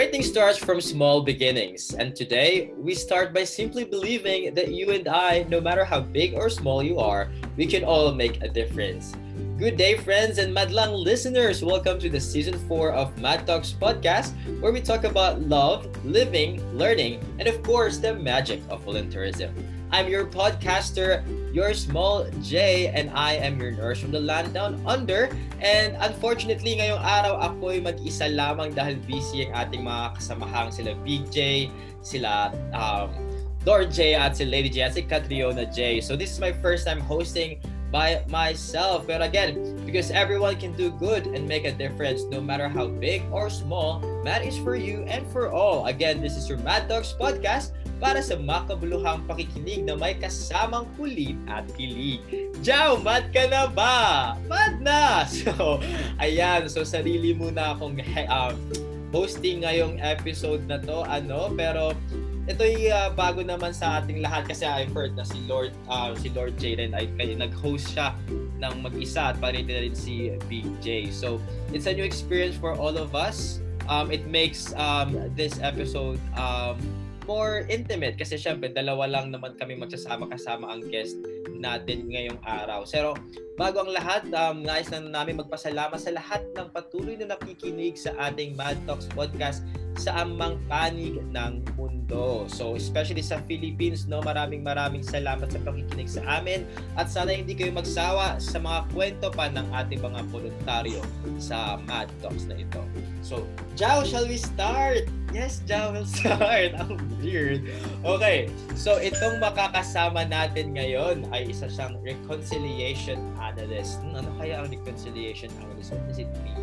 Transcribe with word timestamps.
Great 0.00 0.12
things 0.12 0.28
starts 0.28 0.56
from 0.56 0.80
small 0.80 1.20
beginnings, 1.20 1.92
and 1.92 2.16
today 2.16 2.72
we 2.78 2.94
start 2.94 3.34
by 3.34 3.44
simply 3.44 3.84
believing 3.84 4.54
that 4.54 4.72
you 4.72 4.92
and 4.92 5.06
I, 5.06 5.44
no 5.50 5.60
matter 5.60 5.84
how 5.84 6.00
big 6.00 6.32
or 6.32 6.48
small 6.48 6.82
you 6.82 6.98
are, 6.98 7.28
we 7.58 7.66
can 7.66 7.84
all 7.84 8.10
make 8.14 8.42
a 8.42 8.48
difference. 8.48 9.14
Good 9.58 9.76
day, 9.76 9.98
friends 9.98 10.38
and 10.38 10.56
Madlang 10.56 10.96
listeners. 10.96 11.62
Welcome 11.62 11.98
to 12.00 12.08
the 12.08 12.18
season 12.18 12.56
four 12.66 12.92
of 12.92 13.12
Mad 13.20 13.46
Talks 13.46 13.76
podcast, 13.76 14.32
where 14.62 14.72
we 14.72 14.80
talk 14.80 15.04
about 15.04 15.42
love, 15.42 15.84
living, 16.02 16.64
learning, 16.72 17.20
and 17.38 17.46
of 17.46 17.62
course, 17.62 17.98
the 17.98 18.14
magic 18.14 18.62
of 18.70 18.82
volunteerism. 18.86 19.52
I'm 19.92 20.08
your 20.08 20.24
podcaster, 20.24 21.20
your 21.52 21.74
small 21.74 22.26
J, 22.42 22.88
and 22.94 23.10
I 23.10 23.34
am 23.34 23.60
your 23.60 23.70
nurse 23.72 24.00
from 24.00 24.10
the 24.10 24.20
land 24.20 24.54
down 24.54 24.80
under. 24.86 25.28
And 25.60 25.98
unfortunately, 26.00 26.78
ngayong 26.78 27.02
araw 27.02 27.42
ako'y 27.42 27.82
mag-isa 27.82 28.30
lamang 28.30 28.74
dahil 28.74 28.98
busy 29.04 29.46
ang 29.46 29.66
ating 29.66 29.82
mga 29.82 30.16
kasamahang 30.18 30.70
sila 30.70 30.94
Big 31.02 31.26
J, 31.34 31.68
sila 32.00 32.54
um, 32.72 33.10
Lord 33.66 33.92
J, 33.92 34.14
at 34.14 34.38
si 34.38 34.46
Lady 34.46 34.70
J, 34.70 34.88
at 34.88 34.94
si 34.94 35.02
Catriona 35.02 35.66
J. 35.68 36.00
So 36.00 36.16
this 36.16 36.30
is 36.32 36.38
my 36.38 36.54
first 36.54 36.86
time 36.86 37.02
hosting 37.02 37.60
by 37.90 38.22
myself. 38.30 39.06
But 39.06 39.20
again, 39.20 39.82
because 39.84 40.10
everyone 40.14 40.56
can 40.56 40.72
do 40.78 40.94
good 40.94 41.26
and 41.26 41.46
make 41.46 41.66
a 41.66 41.74
difference 41.74 42.22
no 42.30 42.40
matter 42.40 42.70
how 42.70 42.86
big 42.86 43.26
or 43.34 43.50
small, 43.50 44.00
Mad 44.22 44.46
is 44.46 44.56
for 44.56 44.76
you 44.76 45.02
and 45.10 45.26
for 45.34 45.50
all. 45.50 45.86
Again, 45.86 46.22
this 46.22 46.36
is 46.36 46.48
your 46.48 46.58
Mad 46.62 46.88
Dogs 46.88 47.12
podcast 47.18 47.74
para 48.00 48.24
sa 48.24 48.34
makabuluhang 48.40 49.20
pakikinig 49.28 49.84
na 49.84 49.92
may 49.92 50.16
kasamang 50.16 50.88
kulit 50.96 51.36
at 51.44 51.68
kilig. 51.76 52.24
Jow, 52.64 52.96
mad 52.96 53.28
ka 53.28 53.44
na 53.46 53.68
ba? 53.68 54.34
Mad 54.48 54.80
na! 54.80 55.22
So, 55.30 55.78
ayan. 56.16 56.66
So, 56.72 56.82
sarili 56.82 57.36
muna 57.36 57.76
akong 57.76 58.00
um, 58.26 58.56
hosting 59.12 59.62
ngayong 59.62 60.00
episode 60.00 60.64
na 60.64 60.80
to. 60.80 61.04
Ano, 61.04 61.52
pero 61.52 61.92
ito'y 62.48 62.88
uh, 62.88 63.12
bago 63.12 63.44
naman 63.44 63.70
sa 63.76 64.00
ating 64.00 64.24
lahat 64.24 64.48
kasi 64.48 64.64
I've 64.64 64.90
heard 64.90 65.14
na 65.14 65.22
si 65.22 65.38
Lord 65.46 65.70
uh, 65.86 66.16
si 66.16 66.32
Lord 66.32 66.58
Jaden 66.58 66.96
ay 66.96 67.06
kaya 67.14 67.36
nag-host 67.36 67.94
siya 67.94 68.16
ng 68.58 68.74
mag-isa 68.80 69.30
at 69.30 69.36
pare 69.38 69.60
na 69.60 69.86
rin 69.86 69.94
si 69.94 70.34
Big 70.48 70.66
J. 70.80 71.12
So, 71.12 71.38
it's 71.70 71.84
a 71.84 71.94
new 71.94 72.04
experience 72.04 72.56
for 72.56 72.72
all 72.72 72.96
of 72.96 73.12
us. 73.12 73.60
Um, 73.90 74.10
it 74.14 74.26
makes 74.30 74.70
um, 74.78 75.18
this 75.34 75.58
episode 75.58 76.20
um, 76.38 76.78
more 77.26 77.66
intimate 77.68 78.16
kasi 78.16 78.36
syempre 78.36 78.72
dalawa 78.72 79.08
lang 79.08 79.32
naman 79.32 79.56
kami 79.56 79.76
magsasama 79.76 80.28
kasama 80.30 80.70
ang 80.70 80.84
guest 80.88 81.16
natin 81.60 82.08
ngayong 82.08 82.40
araw. 82.42 82.88
Pero 82.88 83.12
bago 83.60 83.84
ang 83.84 83.92
lahat, 83.92 84.24
um, 84.32 84.64
nais 84.64 84.88
na 84.88 85.04
namin 85.04 85.36
magpasalamat 85.36 86.00
sa 86.00 86.16
lahat 86.16 86.40
ng 86.56 86.72
patuloy 86.72 87.20
na 87.20 87.36
nakikinig 87.36 88.00
sa 88.00 88.16
ating 88.16 88.56
Mad 88.56 88.80
Talks 88.88 89.06
podcast 89.12 89.60
sa 90.00 90.24
amang 90.24 90.56
panig 90.64 91.20
ng 91.34 91.60
mundo. 91.76 92.48
So 92.48 92.72
especially 92.74 93.20
sa 93.20 93.44
Philippines, 93.44 94.08
no, 94.08 94.24
maraming 94.24 94.64
maraming 94.64 95.04
salamat 95.04 95.52
sa 95.52 95.60
pakikinig 95.60 96.08
sa 96.08 96.24
amin 96.40 96.64
at 96.96 97.12
sana 97.12 97.36
hindi 97.36 97.52
kayo 97.52 97.74
magsawa 97.76 98.40
sa 98.40 98.56
mga 98.56 98.88
kwento 98.96 99.28
pa 99.28 99.52
ng 99.52 99.68
ating 99.76 100.00
mga 100.00 100.24
voluntaryo 100.32 101.04
sa 101.36 101.76
Mad 101.84 102.08
Talks 102.24 102.48
na 102.48 102.56
ito. 102.56 102.80
So, 103.20 103.44
Jao, 103.76 104.02
shall 104.08 104.24
we 104.24 104.40
start? 104.40 105.04
Yes, 105.30 105.62
Jao 105.62 105.90
will 105.94 106.06
start. 106.06 106.74
Ang 106.74 106.98
weird. 107.22 107.62
Okay, 108.02 108.50
so 108.74 108.98
itong 108.98 109.38
makakasama 109.38 110.26
natin 110.26 110.74
ngayon 110.74 111.30
ay 111.30 111.54
isa 111.54 111.70
siyang 111.70 112.02
reconciliation 112.02 113.22
analyst. 113.38 114.02
Ano 114.10 114.26
kaya 114.42 114.58
ang 114.58 114.74
reconciliation 114.74 115.54
analyst? 115.62 115.94
What 115.94 116.02
does 116.10 116.18
it 116.18 116.30
mean? 116.42 116.58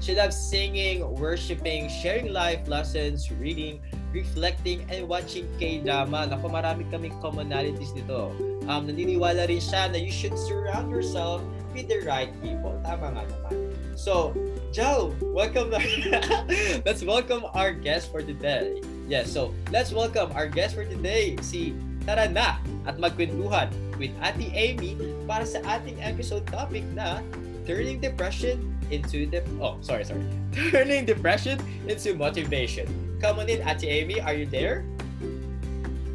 She 0.00 0.16
loves 0.16 0.36
singing, 0.36 1.04
worshiping, 1.04 1.92
sharing 1.92 2.32
life 2.32 2.64
lessons, 2.64 3.28
reading, 3.28 3.84
reflecting, 4.16 4.84
and 4.88 5.04
watching 5.04 5.44
K-drama. 5.60 6.24
Naku, 6.24 6.48
marami 6.48 6.88
kaming 6.88 7.12
commonalities 7.20 7.92
dito. 7.92 8.32
Um, 8.64 8.88
naniniwala 8.88 9.44
rin 9.48 9.60
siya 9.60 9.92
na 9.92 10.00
you 10.00 10.12
should 10.12 10.36
surround 10.40 10.88
yourself 10.88 11.44
with 11.76 11.88
the 11.88 12.00
right 12.08 12.32
people. 12.40 12.72
Tama 12.80 13.12
nga 13.12 13.24
naman. 13.28 13.76
So, 13.92 14.32
Joe, 14.70 15.10
welcome. 15.34 15.74
let's 16.86 17.02
welcome 17.02 17.42
our 17.58 17.74
guest 17.74 18.14
for 18.14 18.22
today. 18.22 18.78
Yes, 19.10 19.26
so 19.26 19.50
let's 19.74 19.90
welcome 19.90 20.30
our 20.30 20.46
guest 20.46 20.78
for 20.78 20.86
today, 20.86 21.34
si 21.42 21.74
Tara 22.06 22.30
na 22.30 22.62
at 22.86 22.94
magkwentuhan 23.02 23.66
with 23.98 24.14
Ate 24.22 24.46
Amy 24.54 24.94
para 25.26 25.42
sa 25.42 25.58
ating 25.66 25.98
episode 25.98 26.46
topic 26.46 26.86
na 26.94 27.18
turning 27.66 27.98
depression 27.98 28.62
into 28.94 29.26
the 29.26 29.42
oh 29.58 29.74
sorry 29.82 30.06
sorry 30.06 30.22
turning 30.70 31.02
depression 31.02 31.58
into 31.90 32.14
motivation. 32.14 32.86
Come 33.18 33.42
on 33.42 33.50
in, 33.50 33.66
Ate 33.66 33.90
Amy. 33.90 34.22
Are 34.22 34.38
you 34.38 34.46
there? 34.46 34.86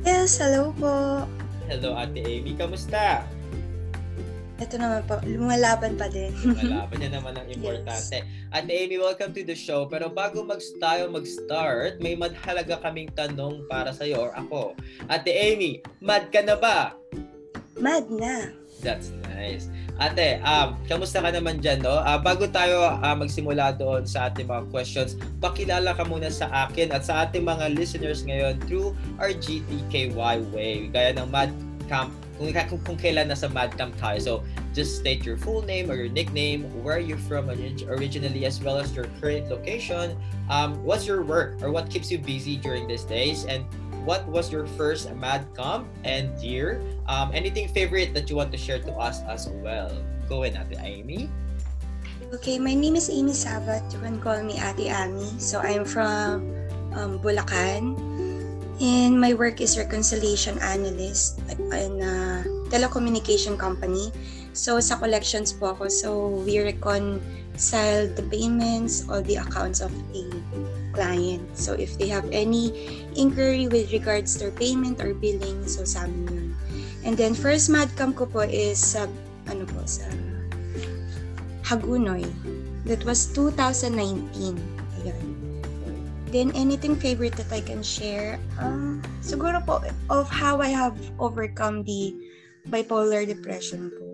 Yes, 0.08 0.40
hello 0.40 0.72
po. 0.80 1.28
Hello, 1.68 1.92
Ate 2.00 2.24
Amy. 2.24 2.56
Kamusta? 2.56 3.28
Ito 4.56 4.80
naman 4.80 5.04
po, 5.04 5.20
lumalaban 5.28 6.00
pa 6.00 6.08
din. 6.08 6.32
lumalaban 6.40 6.96
yan 7.04 7.14
naman 7.20 7.36
ang 7.36 7.48
importante. 7.60 8.24
Yes. 8.24 8.64
Amy, 8.72 8.96
welcome 8.96 9.36
to 9.36 9.44
the 9.44 9.56
show. 9.56 9.84
Pero 9.92 10.08
bago 10.08 10.48
mag 10.48 10.64
tayo 10.80 11.12
mag-start, 11.12 12.00
may 12.00 12.16
madhalaga 12.16 12.80
kaming 12.80 13.12
tanong 13.12 13.68
para 13.68 13.92
sa 13.92 14.08
iyo 14.08 14.32
or 14.32 14.32
ako. 14.32 14.72
Ate 15.12 15.28
Amy, 15.28 15.84
mad 16.00 16.32
ka 16.32 16.40
na 16.40 16.56
ba? 16.56 16.96
Mad 17.76 18.08
na. 18.08 18.56
That's 18.80 19.12
nice. 19.28 19.68
Ate, 20.00 20.40
um, 20.44 20.80
kamusta 20.88 21.20
ka 21.20 21.36
naman 21.36 21.60
dyan, 21.60 21.84
no? 21.84 22.00
Uh, 22.00 22.20
bago 22.20 22.48
tayo 22.48 22.88
uh, 22.88 23.16
magsimula 23.16 23.76
doon 23.76 24.08
sa 24.08 24.32
ating 24.32 24.48
mga 24.48 24.72
questions, 24.72 25.20
pakilala 25.44 25.92
ka 25.96 26.08
muna 26.08 26.32
sa 26.32 26.48
akin 26.68 26.96
at 26.96 27.04
sa 27.04 27.28
ating 27.28 27.44
mga 27.44 27.76
listeners 27.76 28.24
ngayon 28.24 28.56
through 28.68 28.96
our 29.20 29.36
GTKY 29.36 30.48
way. 30.56 30.88
Gaya 30.92 31.12
ng 31.20 31.28
Mad 31.28 31.52
Camp, 31.92 32.12
kung, 32.38 32.52
kung, 32.52 32.82
kung 32.84 32.98
kailan 32.98 33.32
nasa 33.32 33.52
Mad 33.52 33.78
Camp 33.78 33.96
tayo. 33.98 34.20
So, 34.20 34.34
just 34.74 35.00
state 35.00 35.24
your 35.24 35.38
full 35.38 35.62
name 35.64 35.90
or 35.90 35.96
your 35.96 36.12
nickname, 36.12 36.68
where 36.84 37.00
you're 37.00 37.22
from 37.30 37.50
originally, 37.50 38.46
as 38.46 38.60
well 38.60 38.78
as 38.78 38.92
your 38.96 39.08
current 39.22 39.50
location. 39.50 40.18
Um, 40.50 40.76
what's 40.84 41.08
your 41.08 41.24
work 41.24 41.62
or 41.64 41.72
what 41.72 41.90
keeps 41.90 42.12
you 42.12 42.20
busy 42.20 42.58
during 42.58 42.88
these 42.88 43.04
days? 43.04 43.46
And 43.46 43.64
what 44.06 44.28
was 44.30 44.54
your 44.54 44.68
first 44.78 45.10
Mad 45.18 45.48
Camp 45.58 45.90
and 46.04 46.30
year? 46.38 46.80
Um, 47.08 47.32
anything 47.34 47.68
favorite 47.68 48.14
that 48.14 48.30
you 48.30 48.36
want 48.36 48.52
to 48.52 48.60
share 48.60 48.80
to 48.80 48.94
us 49.02 49.26
as 49.26 49.50
well? 49.66 49.90
Go 50.30 50.44
in, 50.44 50.54
Ate 50.54 50.78
Amy. 50.82 51.30
Okay, 52.34 52.60
my 52.60 52.74
name 52.74 52.96
is 52.96 53.10
Amy 53.10 53.34
Sabat. 53.34 53.82
You 53.94 54.00
can 54.00 54.22
call 54.22 54.42
me 54.44 54.62
Ate 54.62 54.94
Amy. 54.94 55.26
So 55.38 55.60
I'm 55.62 55.86
from 55.86 56.54
um, 56.94 57.18
Bulacan. 57.20 58.15
And 58.82 59.20
my 59.20 59.34
work 59.34 59.62
is 59.62 59.78
reconciliation 59.78 60.60
analyst 60.60 61.40
in 61.48 62.02
a 62.04 62.44
telecommunication 62.68 63.56
company. 63.56 64.12
So 64.52 64.80
sa 64.84 65.00
collections 65.00 65.56
po 65.56 65.72
ako. 65.72 65.88
So 65.88 66.10
we 66.44 66.60
reconcile 66.60 68.12
the 68.12 68.24
payments, 68.28 69.08
all 69.08 69.24
the 69.24 69.40
accounts 69.40 69.80
of 69.80 69.96
a 70.12 70.24
client. 70.92 71.44
So 71.56 71.72
if 71.76 71.96
they 71.96 72.12
have 72.12 72.28
any 72.36 72.72
inquiry 73.16 73.68
with 73.72 73.96
regards 73.96 74.36
to 74.44 74.52
payment 74.52 75.00
or 75.00 75.16
billing, 75.16 75.64
so 75.68 75.88
sa 75.88 76.04
amin 76.08 76.28
yun. 76.28 76.48
And 77.08 77.14
then 77.16 77.32
first 77.32 77.72
madcam 77.72 78.12
ko 78.12 78.28
po 78.28 78.44
is 78.44 78.82
sa 78.82 79.08
ano 79.48 79.64
po 79.72 79.88
sa 79.88 80.04
Hagunoy. 81.64 82.28
That 82.86 83.02
was 83.08 83.26
2019. 83.34 84.75
Then 86.32 86.52
anything 86.56 86.96
favorite 86.96 87.38
that 87.38 87.52
I 87.52 87.62
can 87.62 87.84
share? 87.84 88.40
Um, 88.60 89.02
siguro 89.22 89.62
po 89.64 89.82
of 90.10 90.28
how 90.30 90.60
I 90.60 90.74
have 90.74 90.98
overcome 91.20 91.84
the 91.86 92.14
bipolar 92.70 93.26
depression 93.28 93.94
po 93.94 94.06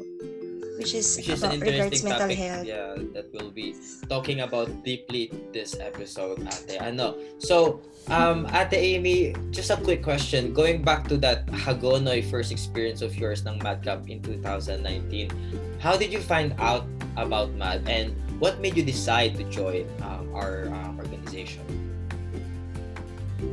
which 0.82 0.96
is, 0.98 1.18
which 1.18 1.30
is 1.30 1.44
about 1.44 1.56
an 1.56 1.62
interesting 1.62 2.10
mental 2.10 2.28
topic, 2.28 2.38
health. 2.38 2.66
Yeah, 2.66 2.98
that 3.14 3.30
we'll 3.34 3.54
be 3.54 3.76
talking 4.10 4.42
about 4.42 4.84
deeply 4.84 5.30
this 5.54 5.78
episode, 5.78 6.42
Ate. 6.42 6.82
Ano? 6.82 7.22
So, 7.38 7.82
um, 8.10 8.50
Ate 8.50 8.98
Amy, 8.98 9.38
just 9.52 9.70
a 9.70 9.78
quick 9.78 10.02
question. 10.02 10.54
Going 10.54 10.82
back 10.82 11.08
to 11.14 11.18
that 11.22 11.46
Hagonoy 11.54 12.26
first 12.26 12.52
experience 12.52 13.06
of 13.06 13.14
yours 13.14 13.46
ng 13.46 13.62
MadCamp 13.62 14.10
in 14.10 14.26
2019, 14.26 15.30
how 15.78 15.94
did 15.96 16.12
you 16.12 16.20
find 16.20 16.58
out 16.58 16.90
about 17.14 17.54
MAD 17.54 17.86
and 17.86 18.18
what 18.42 18.58
made 18.58 18.74
you 18.76 18.82
decide 18.82 19.38
to 19.38 19.46
join 19.54 19.86
um, 20.02 20.34
our 20.34 20.66
uh, 20.66 20.91
organization? 20.91 20.91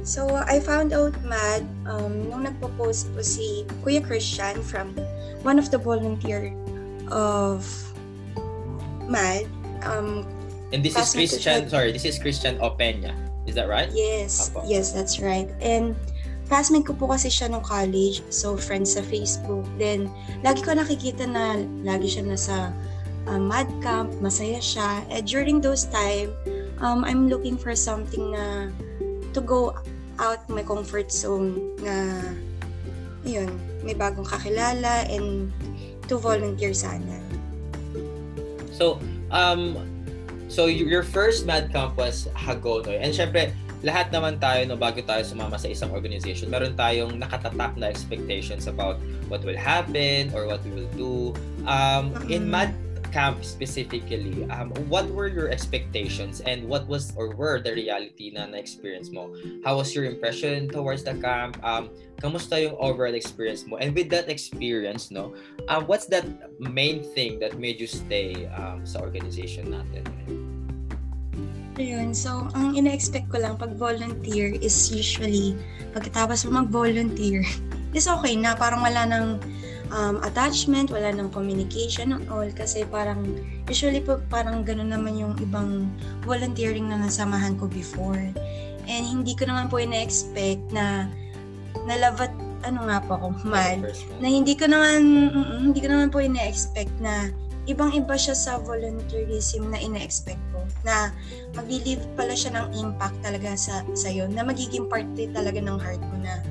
So, 0.05 0.37
I 0.37 0.61
found 0.61 0.93
out 0.93 1.17
MAD 1.25 1.64
um, 1.88 2.29
nung 2.29 2.44
nagpo-post 2.44 3.12
po 3.14 3.20
si 3.23 3.64
Kuya 3.85 4.05
Christian 4.05 4.61
from 4.62 4.93
one 5.43 5.58
of 5.58 5.70
the 5.70 5.79
volunteer 5.79 6.52
of 7.08 7.64
MAD. 9.08 9.49
Um, 9.82 10.26
and 10.73 10.85
this 10.85 10.96
is 10.96 11.12
Christian, 11.12 11.69
sorry, 11.69 11.93
this 11.93 12.05
is 12.05 12.19
Christian 12.19 12.58
Openya. 12.58 13.17
Is 13.49 13.55
that 13.56 13.69
right? 13.69 13.88
Yes, 13.93 14.52
Apo. 14.52 14.69
yes, 14.69 14.93
that's 14.93 15.20
right. 15.20 15.49
And 15.64 15.96
classmate 16.49 16.84
ko 16.84 16.93
po 16.93 17.08
kasi 17.08 17.32
siya 17.32 17.49
nung 17.49 17.64
college, 17.64 18.20
so 18.29 18.56
friends 18.56 18.96
sa 18.96 19.00
Facebook. 19.00 19.64
Then, 19.81 20.12
lagi 20.44 20.61
ko 20.61 20.76
nakikita 20.76 21.25
na 21.25 21.56
lagi 21.81 22.12
siya 22.12 22.29
nasa 22.29 22.73
uh, 23.29 23.41
mad 23.41 23.69
camp, 23.81 24.12
masaya 24.20 24.61
siya. 24.61 25.05
And 25.08 25.25
during 25.25 25.61
those 25.61 25.88
time, 25.88 26.32
um, 26.81 27.05
I'm 27.05 27.29
looking 27.29 27.56
for 27.56 27.73
something 27.73 28.32
na 28.32 28.73
to 29.38 29.40
go 29.46 29.70
out 30.19 30.43
my 30.50 30.67
comfort 30.67 31.14
zone 31.14 31.55
na 31.79 32.26
yun, 33.23 33.46
may 33.87 33.94
bagong 33.94 34.26
kakilala 34.26 35.06
and 35.06 35.55
to 36.11 36.19
volunteer 36.19 36.75
sana. 36.75 37.23
So, 38.75 38.99
um, 39.31 39.79
so 40.50 40.67
your 40.67 41.06
first 41.06 41.46
Mad 41.46 41.70
Camp 41.70 41.94
was 41.94 42.26
Hagonoy. 42.35 42.99
And 42.99 43.14
syempre, 43.14 43.55
lahat 43.87 44.11
naman 44.11 44.43
tayo 44.43 44.67
no 44.67 44.75
bago 44.75 44.99
tayo 45.06 45.23
sumama 45.23 45.55
sa 45.55 45.70
isang 45.70 45.94
organization, 45.94 46.50
meron 46.50 46.75
tayong 46.75 47.14
nakatatak 47.14 47.79
na 47.79 47.87
expectations 47.87 48.67
about 48.67 48.99
what 49.31 49.46
will 49.46 49.58
happen 49.58 50.34
or 50.34 50.50
what 50.50 50.58
we 50.67 50.82
will 50.82 50.93
do. 50.99 51.14
Um, 51.62 52.11
in 52.26 52.50
Mad 52.50 52.75
camp 53.12 53.44
specifically, 53.44 54.44
um, 54.50 54.70
what 54.88 55.08
were 55.10 55.28
your 55.28 55.49
expectations 55.49 56.40
and 56.40 56.64
what 56.64 56.87
was 56.87 57.12
or 57.16 57.34
were 57.34 57.60
the 57.60 57.72
reality 57.72 58.31
na 58.34 58.46
na-experience 58.46 59.10
mo? 59.10 59.34
How 59.64 59.76
was 59.78 59.94
your 59.94 60.05
impression 60.05 60.69
towards 60.69 61.05
the 61.05 61.14
camp? 61.19 61.58
Um, 61.64 61.90
kamusta 62.20 62.60
yung 62.60 62.76
overall 62.78 63.14
experience 63.14 63.66
mo? 63.66 63.76
And 63.76 63.94
with 63.94 64.10
that 64.10 64.28
experience, 64.28 65.10
no, 65.10 65.34
um, 65.69 65.87
what's 65.87 66.06
that 66.12 66.25
main 66.60 67.02
thing 67.02 67.38
that 67.40 67.58
made 67.58 67.81
you 67.81 67.88
stay 67.88 68.46
um, 68.56 68.84
sa 68.84 69.00
organization 69.00 69.72
natin? 69.72 70.05
Ayun, 71.78 72.10
so 72.10 72.50
ang 72.58 72.75
ina-expect 72.75 73.31
ko 73.31 73.38
lang 73.38 73.55
pag 73.55 73.70
volunteer 73.78 74.50
is 74.58 74.75
usually 74.90 75.55
pagkatapos 75.94 76.43
mo 76.46 76.66
mag-volunteer 76.66 77.46
is 77.99 78.10
okay 78.10 78.34
na 78.34 78.58
parang 78.58 78.82
wala 78.82 79.06
nang 79.06 79.38
um, 79.93 80.20
attachment, 80.25 80.93
wala 80.93 81.12
nang 81.12 81.31
communication 81.32 82.12
and 82.17 82.25
all 82.29 82.46
kasi 82.52 82.85
parang 82.88 83.25
usually 83.69 84.00
po 84.00 84.20
parang 84.29 84.64
ganun 84.64 84.93
naman 84.93 85.17
yung 85.17 85.35
ibang 85.40 85.88
volunteering 86.25 86.88
na 86.88 87.00
nasamahan 87.00 87.56
ko 87.56 87.69
before. 87.69 88.20
And 88.88 89.05
hindi 89.05 89.37
ko 89.37 89.44
naman 89.44 89.69
po 89.69 89.81
ina-expect 89.81 90.73
na 90.73 91.08
nalavat 91.85 92.32
ano 92.67 92.90
nga 92.90 92.99
po 93.05 93.14
ako, 93.14 93.26
mad, 93.46 93.87
na 94.19 94.26
hindi 94.26 94.58
ko 94.58 94.67
naman, 94.67 95.31
hindi 95.62 95.79
ko 95.79 95.94
naman 95.94 96.11
po 96.11 96.19
ina-expect 96.19 96.91
na 96.99 97.31
ibang-iba 97.69 98.17
siya 98.17 98.34
sa 98.34 98.58
volunteerism 98.58 99.69
na 99.70 99.79
ina-expect 99.79 100.41
ko. 100.50 100.64
Na 100.82 101.12
magli-leave 101.55 102.02
pala 102.19 102.34
siya 102.34 102.56
ng 102.58 102.67
impact 102.81 103.14
talaga 103.23 103.55
sa 103.55 103.84
sa'yo, 103.94 104.26
na 104.26 104.43
magiging 104.43 104.88
parte 104.91 105.31
talaga 105.31 105.61
ng 105.61 105.79
heart 105.79 106.02
ko 106.02 106.17
na 106.19 106.43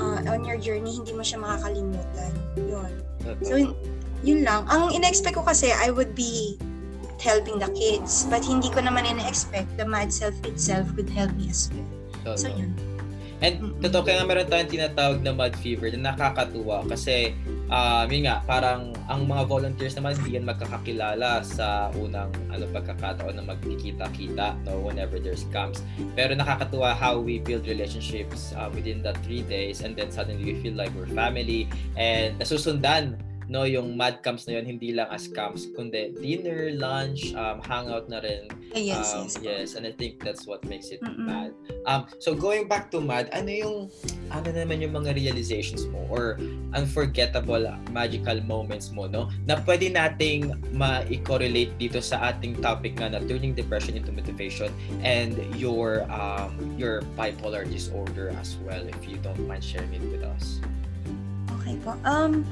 uh, 0.00 0.32
on 0.32 0.48
your 0.48 0.56
journey, 0.56 0.96
hindi 0.96 1.12
mo 1.12 1.20
siya 1.20 1.36
makakalimutan. 1.44 2.32
Yun. 2.56 2.92
So, 3.44 3.76
yun 4.24 4.40
lang. 4.48 4.64
Ang 4.72 4.96
ina-expect 4.96 5.36
ko 5.36 5.44
kasi, 5.44 5.68
I 5.76 5.92
would 5.92 6.16
be 6.16 6.56
helping 7.20 7.60
the 7.60 7.68
kids. 7.76 8.24
But 8.32 8.40
hindi 8.40 8.72
ko 8.72 8.80
naman 8.80 9.04
ina-expect 9.04 9.76
the 9.76 9.84
mad 9.84 10.08
self 10.08 10.34
itself 10.48 10.88
would 10.96 11.12
help 11.12 11.30
me 11.36 11.52
as 11.52 11.68
well. 12.24 12.40
So, 12.40 12.48
yun. 12.48 12.72
And 13.40 13.72
totoo 13.80 14.04
kaya 14.04 14.20
nga 14.20 14.26
meron 14.28 14.48
tayong 14.52 14.68
tinatawag 14.68 15.24
na 15.24 15.32
mud 15.32 15.56
fever 15.64 15.88
na 15.96 16.12
nakakatuwa 16.12 16.84
kasi 16.84 17.32
um, 17.70 18.06
yun 18.10 18.26
nga, 18.26 18.42
parang 18.44 18.92
ang 19.06 19.24
mga 19.24 19.46
volunteers 19.46 19.94
naman 19.96 20.18
hindi 20.20 20.36
yan 20.36 20.44
magkakakilala 20.44 21.40
sa 21.46 21.88
unang 21.96 22.28
ano, 22.50 22.66
pagkakataon 22.74 23.38
na 23.38 23.44
magkikita-kita 23.46 24.58
no, 24.66 24.82
whenever 24.82 25.16
there's 25.16 25.46
camps. 25.54 25.80
Pero 26.18 26.34
nakakatuwa 26.36 26.92
how 26.92 27.16
we 27.16 27.38
build 27.40 27.64
relationships 27.64 28.52
uh, 28.58 28.68
within 28.74 29.00
that 29.06 29.16
three 29.22 29.46
days 29.46 29.80
and 29.80 29.94
then 29.94 30.10
suddenly 30.10 30.52
we 30.52 30.54
feel 30.60 30.74
like 30.74 30.90
we're 30.98 31.08
family 31.14 31.70
and 31.94 32.36
nasusundan 32.36 33.16
no 33.50 33.66
yung 33.66 33.98
mad 33.98 34.22
camps 34.22 34.46
na 34.46 34.62
yun 34.62 34.78
hindi 34.78 34.94
lang 34.94 35.10
as 35.10 35.26
camps 35.26 35.66
kundi 35.74 36.14
dinner 36.22 36.70
lunch 36.78 37.34
um 37.34 37.58
hangout 37.66 38.06
na 38.06 38.22
rin. 38.22 38.46
Yes 38.70 39.10
um, 39.10 39.26
yes 39.26 39.34
yes 39.42 39.68
and 39.74 39.82
I 39.82 39.90
think 39.90 40.22
that's 40.22 40.46
what 40.46 40.62
makes 40.70 40.94
it 40.94 41.02
Mm-mm. 41.02 41.26
mad. 41.26 41.50
Um 41.82 42.06
so 42.22 42.30
going 42.38 42.70
back 42.70 42.94
to 42.94 43.02
mad 43.02 43.26
ano 43.34 43.50
yung 43.50 43.76
ano 44.30 44.54
naman 44.54 44.78
yung 44.78 44.94
mga 44.94 45.18
realizations 45.18 45.82
mo 45.90 46.06
or 46.06 46.38
unforgettable 46.78 47.66
magical 47.90 48.38
moments 48.46 48.94
mo 48.94 49.10
no? 49.10 49.26
Na 49.50 49.58
pwede 49.66 49.90
nating 49.90 50.54
ma-correlate 50.70 51.74
dito 51.74 51.98
sa 51.98 52.30
ating 52.30 52.62
topic 52.62 53.02
nga 53.02 53.10
na 53.10 53.18
turning 53.26 53.50
depression 53.50 53.98
into 53.98 54.14
motivation 54.14 54.70
and 55.02 55.34
your 55.58 56.06
um 56.06 56.54
your 56.78 57.02
bipolar 57.18 57.66
disorder 57.66 58.30
as 58.38 58.54
well 58.62 58.86
if 58.86 59.02
you 59.10 59.18
don't 59.26 59.42
mind 59.50 59.66
sharing 59.66 59.90
it 59.90 60.06
with 60.06 60.22
us. 60.22 60.62
Okay 61.58 61.74
po. 61.82 61.98
Um 62.06 62.46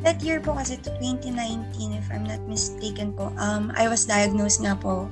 that 0.00 0.20
year 0.24 0.40
po 0.40 0.56
kasi 0.56 0.80
to 0.80 0.90
2019 1.00 1.92
if 1.92 2.06
I'm 2.08 2.24
not 2.24 2.40
mistaken 2.48 3.12
po 3.12 3.32
um 3.36 3.68
I 3.76 3.86
was 3.86 4.08
diagnosed 4.08 4.64
nga 4.64 4.76
po 4.76 5.08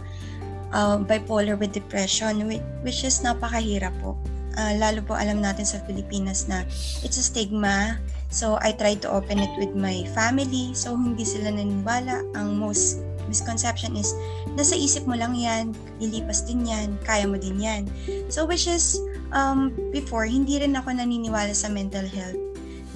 uh, 0.72 0.98
bipolar 1.00 1.56
with 1.56 1.72
depression 1.72 2.44
which 2.82 3.04
is 3.04 3.20
napakahirap 3.20 3.92
po. 4.00 4.16
Uh, 4.58 4.74
lalo 4.74 4.98
po 5.06 5.14
alam 5.14 5.38
natin 5.38 5.62
sa 5.62 5.78
Pilipinas 5.86 6.50
na 6.50 6.66
it's 7.06 7.16
a 7.20 7.24
stigma. 7.24 8.00
So 8.28 8.58
I 8.60 8.74
tried 8.74 9.00
to 9.06 9.08
open 9.08 9.38
it 9.38 9.54
with 9.56 9.72
my 9.72 10.04
family. 10.12 10.74
So 10.74 10.98
hindi 10.98 11.22
sila 11.22 11.54
naniniwala. 11.54 12.34
Ang 12.34 12.58
most 12.58 13.00
misconception 13.30 13.94
is 13.94 14.10
nasa 14.56 14.74
isip 14.74 15.04
mo 15.04 15.12
lang 15.12 15.36
yan 15.36 15.76
lilipas 16.00 16.48
din 16.48 16.64
yan 16.64 16.96
kaya 17.06 17.28
mo 17.28 17.38
din 17.38 17.60
yan. 17.60 17.82
So 18.32 18.48
which 18.48 18.66
is 18.66 18.98
um, 19.30 19.70
before 19.94 20.26
hindi 20.26 20.58
rin 20.58 20.74
ako 20.74 20.96
naniniwala 20.96 21.54
sa 21.54 21.70
mental 21.70 22.08
health 22.08 22.40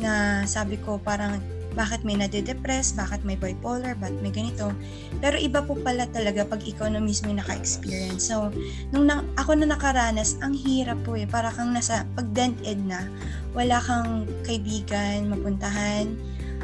na 0.02 0.42
sabi 0.48 0.80
ko 0.82 0.98
parang 0.98 1.38
bakit 1.72 2.04
may 2.04 2.16
nade-depress, 2.16 2.92
bakit 2.94 3.24
may 3.24 3.36
bipolar, 3.36 3.96
bakit 3.96 4.18
may 4.20 4.32
ganito. 4.32 4.72
Pero 5.18 5.36
iba 5.40 5.64
po 5.64 5.76
pala 5.80 6.04
talaga 6.12 6.44
pag 6.44 6.60
ikaw 6.60 6.88
na 6.92 7.00
mismo 7.00 7.32
yung 7.32 7.40
naka-experience. 7.40 8.28
So, 8.28 8.52
nung 8.92 9.08
na, 9.08 9.24
ako 9.40 9.56
na 9.60 9.72
nakaranas, 9.72 10.36
ang 10.44 10.52
hirap 10.52 11.00
po 11.04 11.16
eh. 11.16 11.24
Para 11.24 11.48
kang 11.52 11.72
nasa, 11.72 12.04
pag 12.12 12.28
ed 12.36 12.80
na, 12.84 13.08
wala 13.56 13.80
kang 13.80 14.28
kaibigan, 14.44 15.28
mapuntahan, 15.32 16.12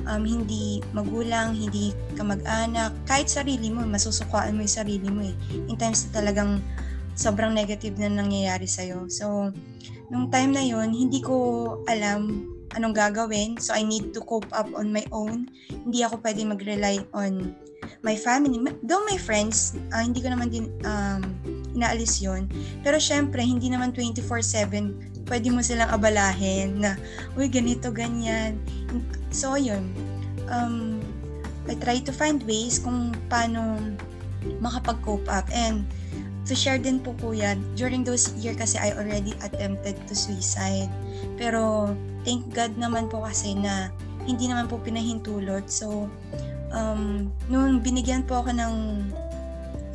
um, 0.09 0.23
hindi 0.25 0.81
magulang, 0.97 1.53
hindi 1.57 1.93
ka 2.17 2.25
mag-anak, 2.25 2.93
kahit 3.05 3.29
sarili 3.29 3.69
mo, 3.69 3.85
masusukaan 3.85 4.57
mo 4.57 4.65
yung 4.65 4.77
sarili 4.77 5.09
mo 5.09 5.23
eh. 5.25 5.35
In 5.69 5.77
times 5.77 6.09
na 6.09 6.25
talagang 6.25 6.61
sobrang 7.19 7.53
negative 7.53 7.99
na 8.01 8.09
nangyayari 8.09 8.65
sa'yo. 8.65 9.11
So, 9.11 9.51
nung 10.09 10.33
time 10.33 10.57
na 10.57 10.65
yon 10.65 10.95
hindi 10.97 11.21
ko 11.21 11.37
alam 11.85 12.49
anong 12.77 12.97
gagawin. 12.97 13.57
So, 13.61 13.73
I 13.73 13.87
need 13.87 14.13
to 14.17 14.21
cope 14.25 14.49
up 14.53 14.69
on 14.75 14.93
my 14.93 15.05
own. 15.15 15.49
Hindi 15.71 16.05
ako 16.05 16.21
pwede 16.21 16.45
mag-rely 16.45 17.05
on 17.15 17.55
my 18.03 18.17
family. 18.17 18.59
Though 18.85 19.05
my 19.09 19.17
friends, 19.17 19.77
uh, 19.95 20.03
hindi 20.03 20.21
ko 20.21 20.33
naman 20.33 20.53
din 20.53 20.69
um, 20.85 21.23
inaalis 21.73 22.21
yon 22.21 22.51
Pero 22.83 22.99
syempre, 22.99 23.41
hindi 23.41 23.71
naman 23.71 23.95
24-7 23.95 25.29
pwede 25.29 25.53
mo 25.53 25.61
silang 25.61 25.93
abalahin 25.93 26.81
na, 26.81 26.97
uy, 27.37 27.47
ganito, 27.53 27.93
ganyan. 27.93 28.57
So, 29.29 29.61
yun. 29.61 29.93
Um, 30.49 31.05
I 31.69 31.77
try 31.77 32.01
to 32.01 32.13
find 32.17 32.41
ways 32.49 32.81
kung 32.81 33.13
paano 33.29 33.77
makapag-cope 34.65 35.29
up. 35.29 35.45
And 35.53 35.85
to 36.49 36.57
share 36.57 36.81
din 36.81 37.05
po 37.05 37.13
kuya, 37.21 37.61
during 37.77 38.03
those 38.03 38.33
year 38.41 38.57
kasi 38.57 38.81
I 38.81 38.97
already 38.97 39.37
attempted 39.45 40.01
to 40.09 40.15
suicide. 40.17 40.89
Pero 41.37 41.93
thank 42.29 42.45
God 42.53 42.77
naman 42.77 43.09
po 43.09 43.25
kasi 43.25 43.57
na 43.57 43.89
hindi 44.29 44.53
naman 44.53 44.69
po 44.69 44.77
pinahintulot. 44.77 45.65
So, 45.73 46.13
um, 46.77 47.33
nung 47.49 47.81
binigyan 47.81 48.29
po 48.29 48.45
ako 48.45 48.53
ng 48.53 48.75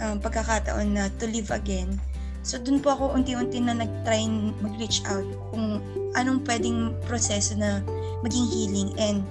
um, 0.01 0.17
pagkakataon 0.17 0.97
na 0.97 1.13
to 1.21 1.29
live 1.29 1.53
again, 1.53 2.01
so 2.41 2.57
dun 2.57 2.81
po 2.81 2.97
ako 2.97 3.13
unti-unti 3.13 3.61
na 3.61 3.77
nag-try 3.77 4.25
mag-reach 4.65 5.05
out 5.05 5.29
kung 5.53 5.77
anong 6.17 6.41
pwedeng 6.49 6.97
proseso 7.05 7.53
na 7.53 7.85
maging 8.25 8.49
healing. 8.49 8.89
And 8.97 9.21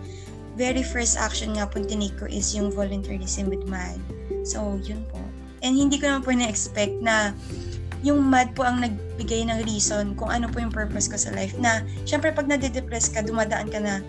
very 0.55 0.87
first 0.87 1.19
action 1.19 1.59
nga 1.59 1.67
po 1.67 1.83
tinake 1.83 2.15
ko 2.23 2.31
is 2.31 2.55
yung 2.55 2.71
volunteerism 2.71 3.51
with 3.51 3.67
MAD. 3.67 3.99
So, 4.47 4.79
yun 4.79 5.03
po. 5.11 5.19
And 5.67 5.75
hindi 5.75 5.99
ko 5.99 6.07
naman 6.07 6.23
po 6.23 6.31
na-expect 6.31 7.03
na 7.03 7.35
yung 8.03 8.19
MAD 8.19 8.59
po 8.59 8.67
ang 8.67 8.83
nagbigay 8.83 9.47
ng 9.47 9.63
reason 9.67 10.19
kung 10.19 10.29
ano 10.29 10.51
po 10.51 10.59
yung 10.59 10.75
purpose 10.75 11.07
ko 11.07 11.15
sa 11.15 11.31
life. 11.33 11.55
Na, 11.59 11.87
syempre 12.03 12.35
pag 12.35 12.51
nade-depress 12.51 13.15
ka, 13.15 13.23
dumadaan 13.23 13.71
ka 13.71 13.79
na, 13.79 14.03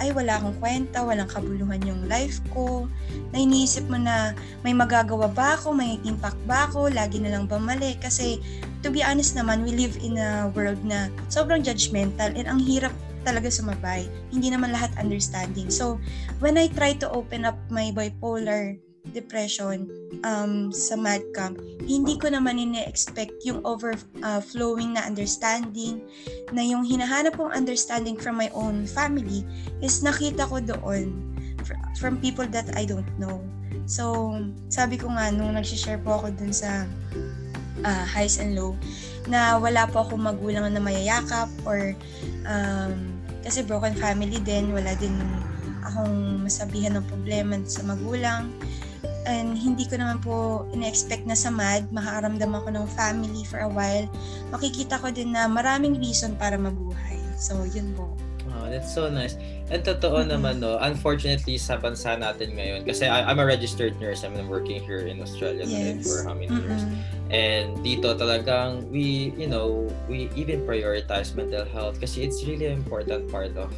ay 0.00 0.16
wala 0.16 0.40
akong 0.40 0.56
kwenta, 0.56 1.04
walang 1.04 1.28
kabuluhan 1.28 1.80
yung 1.84 2.08
life 2.08 2.40
ko, 2.56 2.88
na 3.32 3.44
iniisip 3.44 3.84
mo 3.92 4.00
na 4.00 4.32
may 4.64 4.72
magagawa 4.72 5.28
ba 5.28 5.60
ako, 5.60 5.76
may 5.76 6.00
impact 6.08 6.40
ba 6.48 6.64
ako, 6.68 6.88
lagi 6.88 7.20
na 7.20 7.36
lang 7.36 7.44
ba 7.44 7.60
mali? 7.60 8.00
Kasi 8.00 8.40
to 8.80 8.88
be 8.88 9.04
honest 9.04 9.36
naman, 9.36 9.60
we 9.60 9.76
live 9.76 9.96
in 10.00 10.16
a 10.16 10.48
world 10.56 10.80
na 10.88 11.12
sobrang 11.28 11.60
judgmental 11.60 12.32
and 12.32 12.48
ang 12.48 12.60
hirap 12.64 12.92
talaga 13.28 13.52
sumabay. 13.52 14.08
Hindi 14.32 14.48
naman 14.48 14.72
lahat 14.72 14.96
understanding. 14.96 15.68
So, 15.68 16.00
when 16.40 16.56
I 16.56 16.72
try 16.72 16.96
to 17.04 17.12
open 17.12 17.44
up 17.44 17.60
my 17.68 17.92
bipolar 17.92 18.80
depression 19.12 19.90
um, 20.22 20.70
sa 20.72 20.94
mad 20.96 21.22
camp, 21.34 21.58
hindi 21.84 22.16
ko 22.16 22.30
naman 22.30 22.58
ine-expect 22.58 23.42
yung 23.44 23.60
overflowing 23.66 24.94
uh, 24.94 24.94
na 24.98 25.02
understanding, 25.06 26.02
na 26.54 26.62
yung 26.62 26.86
hinahanap 26.86 27.34
kong 27.36 27.52
understanding 27.52 28.14
from 28.16 28.38
my 28.38 28.48
own 28.56 28.86
family 28.86 29.44
is 29.82 30.00
nakita 30.00 30.46
ko 30.46 30.62
doon 30.62 31.14
from 32.00 32.16
people 32.18 32.46
that 32.48 32.66
I 32.74 32.88
don't 32.88 33.08
know. 33.20 33.42
So, 33.84 34.34
sabi 34.70 34.96
ko 34.96 35.10
nga, 35.12 35.34
nung 35.34 35.54
nag-share 35.54 36.00
po 36.00 36.22
ako 36.22 36.34
dun 36.34 36.54
sa 36.54 36.86
uh, 37.82 38.04
highs 38.06 38.38
and 38.38 38.54
low, 38.54 38.74
na 39.28 39.60
wala 39.60 39.86
po 39.86 40.02
akong 40.02 40.22
magulang 40.22 40.66
na 40.72 40.80
mayayakap 40.82 41.50
or 41.68 41.92
um, 42.48 43.20
kasi 43.44 43.64
broken 43.64 43.94
family 43.96 44.38
din, 44.42 44.72
wala 44.72 44.92
din 44.96 45.14
akong 45.84 46.44
masabihan 46.44 46.96
ng 46.98 47.06
problema 47.08 47.56
sa 47.64 47.82
magulang. 47.84 48.52
And 49.28 49.52
hindi 49.58 49.84
ko 49.84 50.00
naman 50.00 50.24
po 50.24 50.64
ina-expect 50.72 51.28
na 51.28 51.36
sa 51.36 51.52
MAD, 51.52 51.92
makakaramdam 51.92 52.52
ako 52.56 52.68
ng 52.72 52.86
family 52.96 53.44
for 53.44 53.60
a 53.60 53.68
while. 53.68 54.08
Makikita 54.48 54.96
ko 55.00 55.12
din 55.12 55.36
na 55.36 55.44
maraming 55.44 56.00
reason 56.00 56.32
para 56.40 56.56
mabuhay. 56.56 57.20
So, 57.36 57.64
yun 57.68 57.92
po. 57.96 58.16
Oh, 58.50 58.66
that's 58.68 58.90
so 58.90 59.06
nice. 59.08 59.38
And 59.70 59.84
totoo 59.86 60.26
mm-hmm. 60.26 60.34
naman, 60.34 60.54
no, 60.58 60.76
unfortunately 60.82 61.54
sa 61.56 61.78
bansa 61.78 62.18
natin 62.18 62.58
ngayon, 62.58 62.82
kasi 62.82 63.06
I, 63.06 63.22
I'm 63.22 63.38
a 63.38 63.46
registered 63.46 63.94
nurse, 64.02 64.26
I'm 64.26 64.34
working 64.50 64.82
here 64.82 65.06
in 65.06 65.22
Australia 65.22 65.64
yes. 65.64 66.02
for 66.02 66.26
how 66.26 66.34
many 66.34 66.50
mm-hmm. 66.50 66.66
years. 66.66 66.82
And 67.30 67.78
dito 67.86 68.18
talagang 68.18 68.90
we, 68.90 69.30
you 69.38 69.46
know, 69.46 69.86
we 70.10 70.26
even 70.34 70.66
prioritize 70.66 71.38
mental 71.38 71.62
health 71.62 72.02
kasi 72.02 72.26
it's 72.26 72.42
really 72.42 72.66
an 72.66 72.82
important 72.82 73.30
part 73.30 73.54
of 73.54 73.70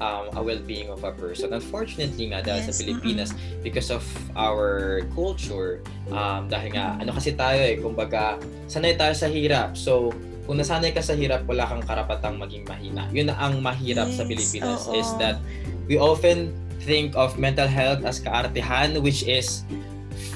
um, 0.00 0.32
a 0.36 0.40
well-being 0.42 0.88
of 0.92 1.04
a 1.04 1.12
person. 1.12 1.52
Unfortunately 1.52 2.32
nga 2.32 2.44
dahil 2.44 2.62
yes. 2.64 2.68
sa 2.68 2.72
Pilipinas 2.76 3.30
mm-hmm. 3.32 3.62
because 3.64 3.88
of 3.88 4.04
our 4.36 5.00
culture, 5.16 5.80
um, 6.12 6.48
dahil 6.48 6.76
nga 6.76 7.00
ano 7.00 7.10
kasi 7.12 7.32
tayo 7.36 7.60
eh, 7.60 7.76
kumbaga 7.80 8.40
sanay 8.68 8.96
tayo 8.96 9.12
sa 9.16 9.28
hirap. 9.28 9.74
So 9.76 10.12
kung 10.46 10.62
nasanay 10.62 10.94
ka 10.94 11.02
sa 11.02 11.18
hirap, 11.18 11.42
wala 11.50 11.66
kang 11.66 11.82
karapatang 11.82 12.38
maging 12.38 12.62
mahina. 12.70 13.10
Yun 13.10 13.34
ang 13.34 13.58
mahirap 13.58 14.06
yes, 14.06 14.16
sa 14.16 14.22
Pilipinas 14.22 14.80
oo. 14.86 14.94
is 14.94 15.08
that 15.18 15.42
we 15.90 15.98
often 15.98 16.54
think 16.86 17.18
of 17.18 17.34
mental 17.34 17.66
health 17.66 18.06
as 18.06 18.22
kaartehan 18.22 18.94
which 19.02 19.26
is 19.26 19.66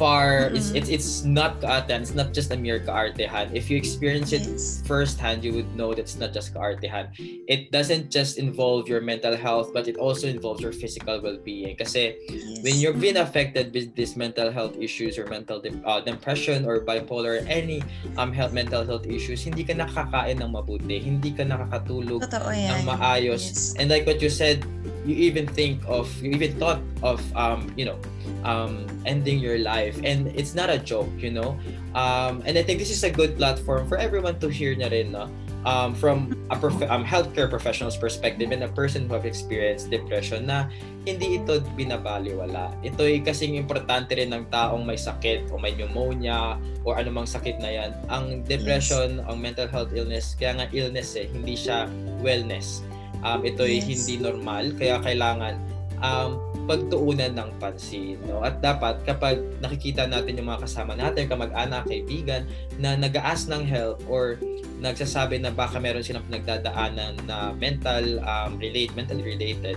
far 0.00 0.49
mm-hmm. 0.49 0.57
it's, 0.57 0.73
it's 0.73 0.88
it's 0.88 1.11
not 1.28 1.61
kaartehan 1.61 2.00
it's 2.00 2.16
not 2.16 2.33
just 2.33 2.49
a 2.49 2.57
mere 2.57 2.80
kaartehan 2.80 3.52
if 3.52 3.69
you 3.69 3.76
experience 3.76 4.33
it 4.33 4.40
yes. 4.49 4.80
firsthand 4.88 5.45
you 5.45 5.52
would 5.52 5.69
know 5.76 5.92
that 5.92 6.09
it's 6.09 6.16
not 6.16 6.33
just 6.33 6.57
kaartehan 6.57 7.12
it 7.21 7.69
doesn't 7.69 8.09
just 8.09 8.40
involve 8.40 8.88
your 8.88 9.04
mental 9.04 9.37
health 9.37 9.69
but 9.76 9.85
it 9.85 10.00
also 10.00 10.25
involves 10.25 10.64
your 10.64 10.73
physical 10.73 11.21
well-being 11.21 11.76
kasi 11.76 12.16
yes. 12.33 12.64
when 12.64 12.80
you've 12.80 12.97
been 12.97 13.21
affected 13.21 13.69
with 13.76 13.92
these 13.92 14.16
mental 14.16 14.49
health 14.49 14.73
issues 14.80 15.21
or 15.21 15.28
mental 15.28 15.61
de- 15.61 15.76
uh, 15.85 16.00
depression 16.00 16.64
or 16.64 16.80
bipolar 16.80 17.45
any 17.45 17.85
um 18.16 18.33
health 18.33 18.57
mental 18.57 18.80
health 18.80 19.04
issues 19.04 19.45
hindi 19.45 19.61
ka 19.61 19.76
nakakain 19.76 20.40
ng 20.40 20.49
mabuti 20.49 20.97
hindi 20.97 21.37
ka 21.37 21.45
nakakatulog 21.45 22.25
ng 22.25 22.83
maayos 22.88 23.45
yes. 23.52 23.76
and 23.76 23.92
like 23.92 24.09
what 24.09 24.16
you 24.25 24.33
said 24.33 24.64
you 25.04 25.14
even 25.16 25.49
think 25.49 25.80
of 25.88 26.09
you 26.21 26.30
even 26.33 26.52
thought 26.61 26.80
of 27.02 27.21
um 27.37 27.73
you 27.76 27.85
know 27.85 27.97
um 28.45 28.87
ending 29.07 29.38
your 29.38 29.59
life. 29.59 29.99
And 30.04 30.28
it's 30.37 30.54
not 30.54 30.69
a 30.71 30.78
joke 30.78 31.11
you 31.19 31.30
know? 31.30 31.57
Um 31.95 32.42
and 32.47 32.57
i 32.57 32.62
think 32.62 32.78
this 32.78 32.90
is 32.90 33.02
a 33.02 33.11
good 33.11 33.37
platform 33.37 33.88
for 33.88 33.97
everyone 33.97 34.38
to 34.40 34.49
hear 34.49 34.76
na 34.76 34.88
rin 34.88 35.12
no? 35.12 35.28
Um 35.61 35.92
from 35.92 36.33
a 36.49 36.57
prof- 36.57 36.88
um, 36.88 37.04
healthcare 37.04 37.49
professional's 37.52 37.97
perspective 37.97 38.49
and 38.49 38.64
a 38.64 38.73
person 38.73 39.04
who 39.04 39.12
have 39.12 39.28
experienced 39.28 39.92
depression 39.92 40.49
na 40.49 40.73
hindi 41.04 41.37
ito 41.37 41.61
binabaliwala. 41.76 42.73
Ito 42.80 43.04
ay 43.04 43.21
kasing 43.21 43.61
importante 43.61 44.16
rin 44.16 44.33
ng 44.33 44.49
taong 44.49 44.88
may 44.88 44.97
sakit 44.97 45.52
o 45.52 45.61
may 45.61 45.76
pneumonia 45.76 46.57
o 46.80 46.97
anumang 46.97 47.28
sakit 47.28 47.61
na 47.61 47.69
yan. 47.69 47.90
Ang 48.09 48.40
depression 48.49 49.21
yes. 49.21 49.28
ang 49.28 49.37
mental 49.37 49.69
health 49.69 49.92
illness 49.92 50.33
kaya 50.33 50.64
nga 50.64 50.66
illness 50.73 51.12
eh 51.12 51.28
hindi 51.28 51.61
siya 51.61 51.85
wellness 52.25 52.80
um, 53.25 53.41
ito 53.45 53.65
ay 53.65 53.81
yes. 53.81 53.87
hindi 53.89 54.15
normal 54.21 54.73
kaya 54.77 55.00
kailangan 55.00 55.55
um, 56.00 56.41
pagtuunan 56.65 57.33
ng 57.35 57.50
pansin 57.59 58.21
no 58.27 58.43
at 58.45 58.59
dapat 58.62 59.00
kapag 59.05 59.41
nakikita 59.61 60.07
natin 60.09 60.39
yung 60.39 60.49
mga 60.49 60.67
kasama 60.67 60.97
natin 60.97 61.29
kamag-anak 61.29 61.87
kaibigan 61.87 62.45
na 62.81 62.97
nag-aas 62.97 63.47
ng 63.49 63.65
help 63.65 64.00
or 64.09 64.41
nagsasabi 64.81 65.41
na 65.41 65.53
baka 65.53 65.77
meron 65.77 66.05
silang 66.05 66.25
pinagdadaanan 66.29 67.17
na 67.29 67.53
mental 67.57 68.21
um, 68.25 68.57
relate 68.57 68.93
mentally 68.97 69.25
related 69.25 69.77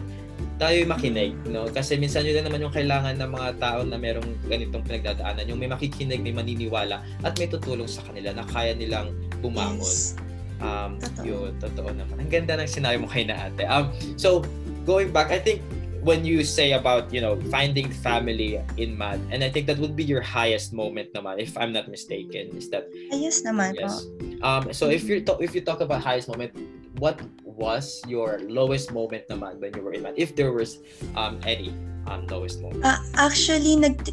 tayo 0.62 0.86
makinig 0.86 1.34
no 1.50 1.68
kasi 1.68 1.98
minsan 1.98 2.24
yun 2.24 2.40
naman 2.40 2.62
yung 2.62 2.72
kailangan 2.74 3.18
ng 3.18 3.32
mga 3.32 3.50
tao 3.60 3.82
na 3.84 3.98
merong 3.98 4.38
ganitong 4.48 4.86
pinagdadaanan 4.86 5.50
yung 5.50 5.60
may 5.60 5.68
makikinig 5.68 6.22
may 6.22 6.32
maniniwala 6.32 7.04
at 7.26 7.34
may 7.42 7.50
tutulong 7.50 7.90
sa 7.90 8.06
kanila 8.06 8.32
na 8.32 8.46
kaya 8.48 8.72
nilang 8.78 9.12
bumangon 9.42 9.84
yes. 9.84 10.16
Um, 10.64 10.96
totoo. 10.98 11.28
yun, 11.28 11.52
totoo 11.60 11.92
naman. 11.92 12.16
Ang 12.24 12.32
ganda 12.32 12.56
ng 12.56 12.72
sinabi 12.72 12.98
mo 13.04 13.08
kay 13.12 13.28
na 13.28 13.52
ate. 13.52 13.68
Um, 13.68 13.92
so, 14.16 14.42
going 14.88 15.12
back, 15.12 15.30
I 15.30 15.38
think 15.38 15.60
when 16.04 16.24
you 16.24 16.44
say 16.44 16.72
about, 16.76 17.12
you 17.12 17.20
know, 17.20 17.40
finding 17.52 17.92
family 17.92 18.60
in 18.80 18.96
MAD, 18.96 19.20
and 19.32 19.44
I 19.44 19.50
think 19.52 19.68
that 19.68 19.80
would 19.80 19.96
be 19.96 20.04
your 20.04 20.22
highest 20.24 20.72
moment 20.72 21.12
naman, 21.12 21.40
if 21.40 21.56
I'm 21.60 21.72
not 21.72 21.88
mistaken, 21.88 22.56
is 22.56 22.72
that... 22.72 22.88
Yes 23.12 23.44
naman 23.44 23.76
yes. 23.80 24.08
Um, 24.44 24.72
so, 24.72 24.88
if 24.88 25.04
you 25.04 25.24
talk, 25.24 25.44
if 25.44 25.56
you 25.56 25.62
talk 25.62 25.80
about 25.80 26.04
highest 26.04 26.28
moment, 26.28 26.56
what 27.00 27.20
was 27.44 28.04
your 28.08 28.40
lowest 28.48 28.92
moment 28.92 29.28
naman 29.32 29.60
when 29.60 29.72
you 29.76 29.82
were 29.82 29.96
in 29.96 30.04
MAD? 30.04 30.16
If 30.16 30.36
there 30.36 30.52
was 30.52 30.80
um, 31.16 31.40
any 31.44 31.76
um, 32.08 32.28
lowest 32.28 32.64
moment. 32.64 32.84
Uh, 32.84 33.00
actually, 33.16 33.76
nag 33.76 34.12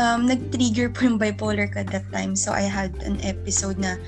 um, 0.00 0.24
nag-trigger 0.24 0.88
po 0.88 1.04
yung 1.04 1.20
bipolar 1.20 1.68
ka 1.68 1.84
that 1.84 2.08
time. 2.12 2.32
So, 2.32 2.52
I 2.52 2.64
had 2.64 2.96
an 3.04 3.20
episode 3.20 3.76
na 3.76 4.00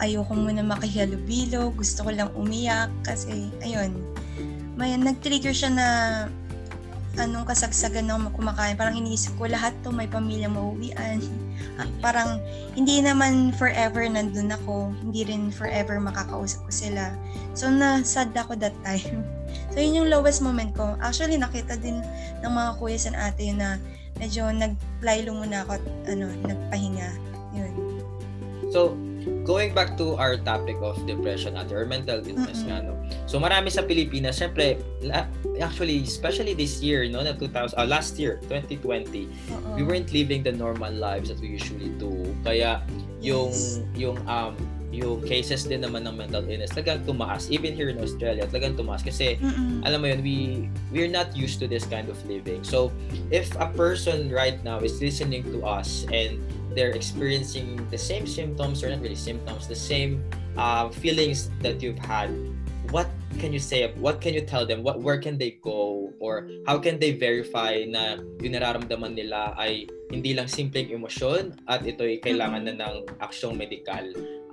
ayoko 0.00 0.34
muna 0.34 0.62
makihalubilo, 0.62 1.70
gusto 1.74 2.06
ko 2.06 2.10
lang 2.10 2.30
umiyak 2.34 2.90
kasi 3.06 3.50
ayun, 3.62 3.94
may 4.74 4.94
nag-trigger 4.98 5.54
siya 5.54 5.70
na 5.70 5.88
anong 7.18 7.46
kasagsagan 7.46 8.10
ng 8.10 8.34
kumakain. 8.34 8.74
Parang 8.74 8.98
iniisip 8.98 9.38
ko 9.38 9.46
lahat 9.46 9.70
to 9.86 9.94
may 9.94 10.10
pamilya 10.10 10.50
mauwian. 10.50 11.22
Ah, 11.78 11.86
parang 12.02 12.42
hindi 12.74 12.98
naman 12.98 13.54
forever 13.54 14.02
nandun 14.06 14.50
ako. 14.50 14.90
Hindi 15.02 15.26
rin 15.26 15.54
forever 15.54 16.02
makakausap 16.02 16.66
ko 16.66 16.70
sila. 16.70 17.14
So 17.54 17.70
na-sad 17.70 18.34
ako 18.34 18.58
that 18.58 18.74
time. 18.82 19.22
So 19.70 19.78
yun 19.78 19.94
yung 20.02 20.10
lowest 20.10 20.42
moment 20.42 20.74
ko. 20.74 20.98
Actually 20.98 21.38
nakita 21.38 21.78
din 21.78 22.02
ng 22.42 22.52
mga 22.52 22.74
kuya 22.78 22.98
sa 22.98 23.14
ate 23.30 23.54
na 23.54 23.78
medyo 24.18 24.50
nag-fly 24.50 25.26
muna 25.30 25.62
ako 25.62 25.78
at 25.78 25.84
ano, 26.10 26.26
nagpahinga. 26.42 27.10
Yun. 27.54 27.74
So, 28.74 28.98
going 29.44 29.72
back 29.72 29.96
to 29.96 30.16
our 30.16 30.36
topic 30.36 30.76
of 30.80 30.98
depression 31.06 31.56
at 31.56 31.70
or 31.72 31.84
mental 31.84 32.20
illness 32.20 32.64
mm-hmm. 32.64 32.72
nga 32.72 32.86
no. 32.88 32.94
So 33.24 33.40
marami 33.40 33.72
sa 33.72 33.82
Pilipinas, 33.84 34.40
syempre 34.40 34.80
actually 35.60 36.02
especially 36.02 36.52
this 36.52 36.80
year 36.80 37.06
no 37.08 37.22
na 37.22 37.36
2000 37.36 37.76
uh, 37.76 37.86
last 37.86 38.18
year 38.18 38.40
2020 38.48 38.80
uh-uh. 38.84 39.76
we 39.76 39.82
weren't 39.84 40.10
living 40.12 40.42
the 40.42 40.52
normal 40.52 40.92
lives 40.92 41.28
that 41.28 41.38
we 41.40 41.48
usually 41.48 41.92
do. 41.96 42.12
Kaya 42.44 42.80
yung 43.24 43.52
yes. 43.52 43.80
yung 43.96 44.20
um 44.28 44.56
yung 44.94 45.18
cases 45.26 45.66
din 45.66 45.82
naman 45.82 46.06
ng 46.06 46.14
mental 46.14 46.46
illness 46.46 46.70
talagang 46.70 47.02
tumaas 47.02 47.50
even 47.50 47.74
here 47.74 47.90
in 47.90 47.98
Australia 47.98 48.46
talagang 48.46 48.78
tumaas 48.78 49.02
kasi 49.02 49.34
Mm-mm. 49.42 49.82
alam 49.82 49.98
mo 49.98 50.06
yun 50.06 50.22
we 50.22 50.36
we're 50.94 51.10
not 51.10 51.34
used 51.34 51.58
to 51.58 51.66
this 51.66 51.82
kind 51.82 52.06
of 52.06 52.14
living 52.30 52.62
so 52.62 52.94
if 53.34 53.50
a 53.58 53.66
person 53.74 54.30
right 54.30 54.62
now 54.62 54.78
is 54.78 55.02
listening 55.02 55.42
to 55.50 55.66
us 55.66 56.06
and 56.14 56.38
they're 56.74 56.94
experiencing 56.94 57.80
the 57.90 57.98
same 57.98 58.26
symptoms 58.26 58.82
or 58.82 58.90
not 58.90 59.00
really 59.00 59.18
symptoms 59.18 59.66
the 59.66 59.78
same 59.78 60.22
uh, 60.58 60.90
feelings 60.90 61.50
that 61.62 61.82
you've 61.82 61.98
had. 61.98 62.30
What 62.90 63.08
can 63.38 63.50
you 63.50 63.58
say 63.58 63.90
what 63.98 64.20
can 64.20 64.34
you 64.34 64.42
tell 64.46 64.66
them? 64.66 64.82
What 64.82 65.02
where 65.02 65.18
can 65.18 65.38
they 65.38 65.58
go? 65.62 66.12
Or 66.22 66.46
how 66.66 66.78
can 66.78 67.02
they 67.02 67.18
verify 67.18 67.82
na 67.88 68.22
yung 68.38 68.54
nararamdaman 68.54 69.18
nila 69.18 69.54
ay 69.58 69.90
hindi 70.14 70.34
lang 70.34 70.46
simpleng 70.46 70.94
emosyon 70.94 71.58
at 71.66 71.82
ito 71.82 72.06
ay 72.06 72.22
kailangan 72.22 72.70
na 72.70 72.74
ng 72.78 72.94
aksyong 73.18 73.58
medikal? 73.58 74.04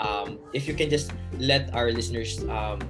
Um, 0.02 0.42
if 0.58 0.66
you 0.66 0.74
can 0.74 0.90
just 0.90 1.14
let 1.38 1.70
our 1.78 1.94
listeners 1.94 2.42
um, 2.50 2.82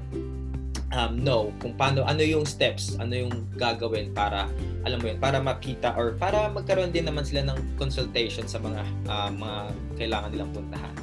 um, 0.95 1.19
know 1.19 1.51
kung 1.59 1.73
paano, 1.75 2.03
ano 2.03 2.21
yung 2.23 2.43
steps, 2.47 2.95
ano 2.99 3.27
yung 3.27 3.33
gagawin 3.55 4.11
para, 4.11 4.47
alam 4.83 4.99
mo 4.99 5.11
yun, 5.11 5.19
para 5.19 5.39
makita 5.39 5.95
or 5.95 6.15
para 6.15 6.51
magkaroon 6.51 6.91
din 6.91 7.07
naman 7.07 7.23
sila 7.23 7.47
ng 7.51 7.57
consultation 7.79 8.45
sa 8.47 8.59
mga, 8.59 8.81
uh, 9.07 9.29
mga 9.31 9.59
kailangan 9.99 10.29
nilang 10.31 10.51
puntahan. 10.51 10.95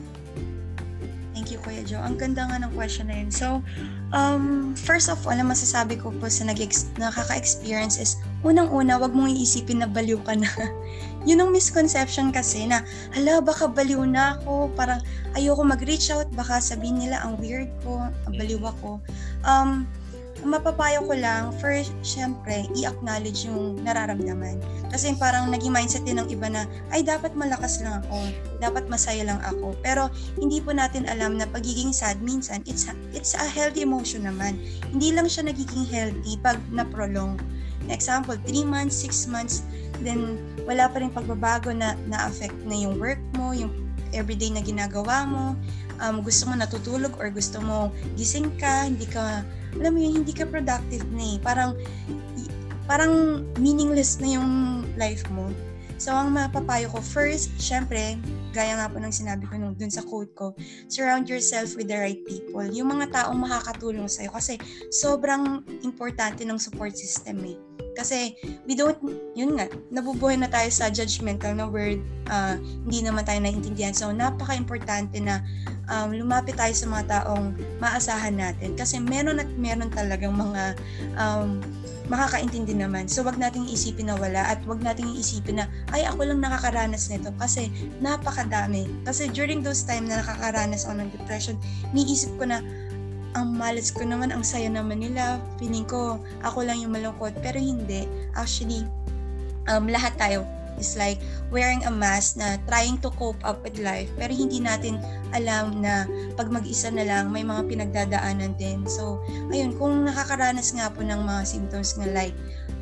Thank 1.38 1.54
you, 1.54 1.62
Kuya 1.62 1.86
Joe. 1.86 2.02
Ang 2.02 2.18
ganda 2.18 2.50
nga 2.50 2.58
ng 2.58 2.74
question 2.74 3.06
na 3.06 3.22
yun. 3.22 3.30
So, 3.30 3.62
um, 4.10 4.74
first 4.74 5.06
of 5.06 5.22
all, 5.22 5.38
ang 5.38 5.46
masasabi 5.46 5.94
ko 5.94 6.10
po 6.10 6.26
sa 6.26 6.42
nag 6.42 6.58
nakaka-experience 6.98 7.94
is, 8.02 8.18
unang-una, 8.42 8.98
wag 8.98 9.14
mong 9.14 9.30
iisipin 9.30 9.80
na 9.80 9.86
baliw 9.86 10.18
ka 10.26 10.34
na. 10.34 10.50
Yun 11.30 11.46
ang 11.46 11.50
misconception 11.54 12.34
kasi 12.34 12.66
na, 12.66 12.82
hala, 13.14 13.38
baka 13.38 13.70
baliw 13.70 14.02
na 14.02 14.34
ako, 14.34 14.74
parang 14.74 14.98
ayoko 15.38 15.62
mag-reach 15.62 16.10
out, 16.10 16.26
baka 16.34 16.58
sabihin 16.58 17.06
nila 17.06 17.22
ang 17.22 17.38
weird 17.38 17.70
ko, 17.86 18.02
ang 18.02 18.34
baliw 18.34 18.58
ako. 18.58 18.98
Um, 19.46 19.86
mapapayo 20.46 21.02
ko 21.06 21.14
lang, 21.18 21.50
first, 21.58 21.90
syempre, 22.06 22.66
i-acknowledge 22.78 23.46
yung 23.48 23.82
nararamdaman. 23.82 24.62
Kasi 24.90 25.14
parang 25.18 25.50
naging 25.50 25.74
mindset 25.74 26.06
din 26.06 26.22
ng 26.22 26.30
iba 26.30 26.46
na, 26.46 26.62
ay, 26.94 27.02
dapat 27.02 27.34
malakas 27.34 27.82
lang 27.82 28.04
ako, 28.06 28.18
dapat 28.62 28.86
masaya 28.86 29.26
lang 29.26 29.40
ako. 29.42 29.74
Pero, 29.82 30.06
hindi 30.38 30.62
po 30.62 30.70
natin 30.70 31.10
alam 31.10 31.38
na 31.38 31.46
pagiging 31.50 31.90
sad, 31.90 32.22
minsan, 32.22 32.62
it's 32.70 32.86
a, 32.86 32.94
it's 33.10 33.34
a 33.34 33.46
healthy 33.46 33.82
emotion 33.82 34.26
naman. 34.26 34.58
Hindi 34.94 35.10
lang 35.10 35.26
siya 35.26 35.50
nagiging 35.50 35.86
healthy 35.90 36.38
pag 36.38 36.58
na-prolong. 36.70 37.34
Example, 37.88 38.36
3 38.46 38.68
months, 38.68 39.00
6 39.02 39.32
months, 39.32 39.64
then 40.04 40.38
wala 40.68 40.86
pa 40.86 41.02
rin 41.02 41.10
pagbabago 41.10 41.72
na 41.74 41.98
na-affect 42.06 42.54
na 42.68 42.76
yung 42.76 43.00
work 43.00 43.18
mo, 43.34 43.50
yung 43.56 43.72
everyday 44.12 44.48
na 44.52 44.64
ginagawa 44.64 45.24
mo, 45.28 45.56
um, 46.02 46.22
gusto 46.22 46.48
mo 46.48 46.54
natutulog 46.58 47.14
or 47.18 47.30
gusto 47.30 47.58
mo 47.62 47.92
gising 48.18 48.50
ka, 48.58 48.86
hindi 48.86 49.06
ka, 49.06 49.42
alam 49.78 49.90
mo 49.94 49.98
yun, 49.98 50.22
hindi 50.24 50.32
ka 50.34 50.46
productive 50.48 51.04
na 51.12 51.24
eh. 51.24 51.36
Parang, 51.42 51.76
parang 52.88 53.44
meaningless 53.60 54.18
na 54.18 54.38
yung 54.40 54.50
life 54.96 55.26
mo. 55.30 55.50
So, 55.98 56.14
ang 56.14 56.30
mapapayo 56.30 56.86
ko, 56.94 57.02
first, 57.02 57.50
syempre, 57.58 58.14
gaya 58.54 58.78
nga 58.78 58.86
po 58.86 59.02
ng 59.02 59.10
sinabi 59.10 59.44
ko 59.50 59.58
nung 59.58 59.74
dun 59.74 59.90
sa 59.90 60.06
quote 60.06 60.30
ko, 60.38 60.54
surround 60.86 61.26
yourself 61.26 61.74
with 61.74 61.90
the 61.90 61.98
right 61.98 62.22
people. 62.22 62.62
Yung 62.70 62.94
mga 62.94 63.10
taong 63.10 63.38
makakatulong 63.38 64.06
sa'yo 64.06 64.30
kasi 64.30 64.62
sobrang 64.94 65.66
importante 65.82 66.46
ng 66.46 66.56
support 66.56 66.94
system 66.94 67.42
eh. 67.44 67.58
Kasi 67.98 68.38
we 68.62 68.78
don't, 68.78 68.94
yun 69.34 69.58
nga, 69.58 69.66
nabubuhay 69.90 70.38
na 70.38 70.46
tayo 70.46 70.70
sa 70.70 70.86
judgmental 70.86 71.50
na 71.58 71.66
word, 71.66 71.98
uh, 72.30 72.54
hindi 72.86 73.02
naman 73.02 73.26
tayo 73.26 73.42
naiintindihan. 73.42 73.90
So, 73.90 74.14
napaka-importante 74.14 75.18
na 75.18 75.42
um, 75.90 76.14
lumapit 76.14 76.54
tayo 76.54 76.70
sa 76.78 76.86
mga 76.86 77.04
taong 77.10 77.58
maasahan 77.82 78.38
natin. 78.38 78.78
Kasi 78.78 79.02
meron 79.02 79.42
at 79.42 79.50
meron 79.58 79.90
talagang 79.90 80.36
mga 80.36 80.78
um, 81.18 81.58
makakaintindi 82.08 82.74
naman. 82.74 83.06
So, 83.06 83.24
wag 83.24 83.36
nating 83.36 83.68
isipin 83.68 84.08
na 84.08 84.16
wala 84.16 84.48
at 84.48 84.60
wag 84.64 84.80
nating 84.80 85.12
isipin 85.14 85.62
na, 85.62 85.70
ay, 85.92 86.08
ako 86.08 86.28
lang 86.28 86.40
nakakaranas 86.40 87.12
nito 87.12 87.30
kasi 87.36 87.68
napakadami. 88.00 88.88
Kasi 89.04 89.28
during 89.30 89.60
those 89.60 89.84
time 89.84 90.08
na 90.08 90.24
nakakaranas 90.24 90.88
ako 90.88 91.04
ng 91.04 91.10
depression, 91.12 91.56
niisip 91.92 92.32
ko 92.40 92.48
na, 92.48 92.64
ang 93.36 93.54
malas 93.54 93.92
ko 93.92 94.02
naman, 94.02 94.32
ang 94.32 94.42
saya 94.42 94.72
naman 94.72 95.04
nila. 95.04 95.38
Feeling 95.60 95.84
ko, 95.84 96.18
ako 96.42 96.64
lang 96.64 96.80
yung 96.80 96.96
malungkot. 96.96 97.36
Pero 97.44 97.60
hindi. 97.60 98.08
Actually, 98.32 98.82
um, 99.68 99.86
lahat 99.86 100.16
tayo 100.16 100.48
is 100.78 100.94
like 100.96 101.18
wearing 101.50 101.82
a 101.84 101.92
mask 101.92 102.38
na 102.38 102.56
trying 102.70 102.96
to 103.02 103.10
cope 103.18 103.38
up 103.42 103.60
with 103.66 103.78
life 103.82 104.08
pero 104.16 104.30
hindi 104.30 104.62
natin 104.62 104.98
alam 105.36 105.82
na 105.84 106.08
pag 106.34 106.48
mag-isa 106.48 106.88
na 106.88 107.04
lang 107.04 107.28
may 107.28 107.44
mga 107.44 107.68
pinagdadaanan 107.68 108.56
din. 108.56 108.86
So, 108.88 109.20
ayun, 109.52 109.76
kung 109.76 110.08
nakakaranas 110.08 110.72
nga 110.72 110.88
po 110.88 111.04
ng 111.04 111.20
mga 111.20 111.42
symptoms 111.44 112.00
na 112.00 112.08
like 112.16 112.36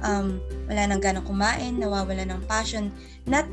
um, 0.06 0.38
wala 0.70 0.86
nang 0.86 1.02
ganang 1.02 1.26
kumain, 1.26 1.78
nawawala 1.80 2.22
ng 2.28 2.42
passion, 2.46 2.94
not 3.26 3.48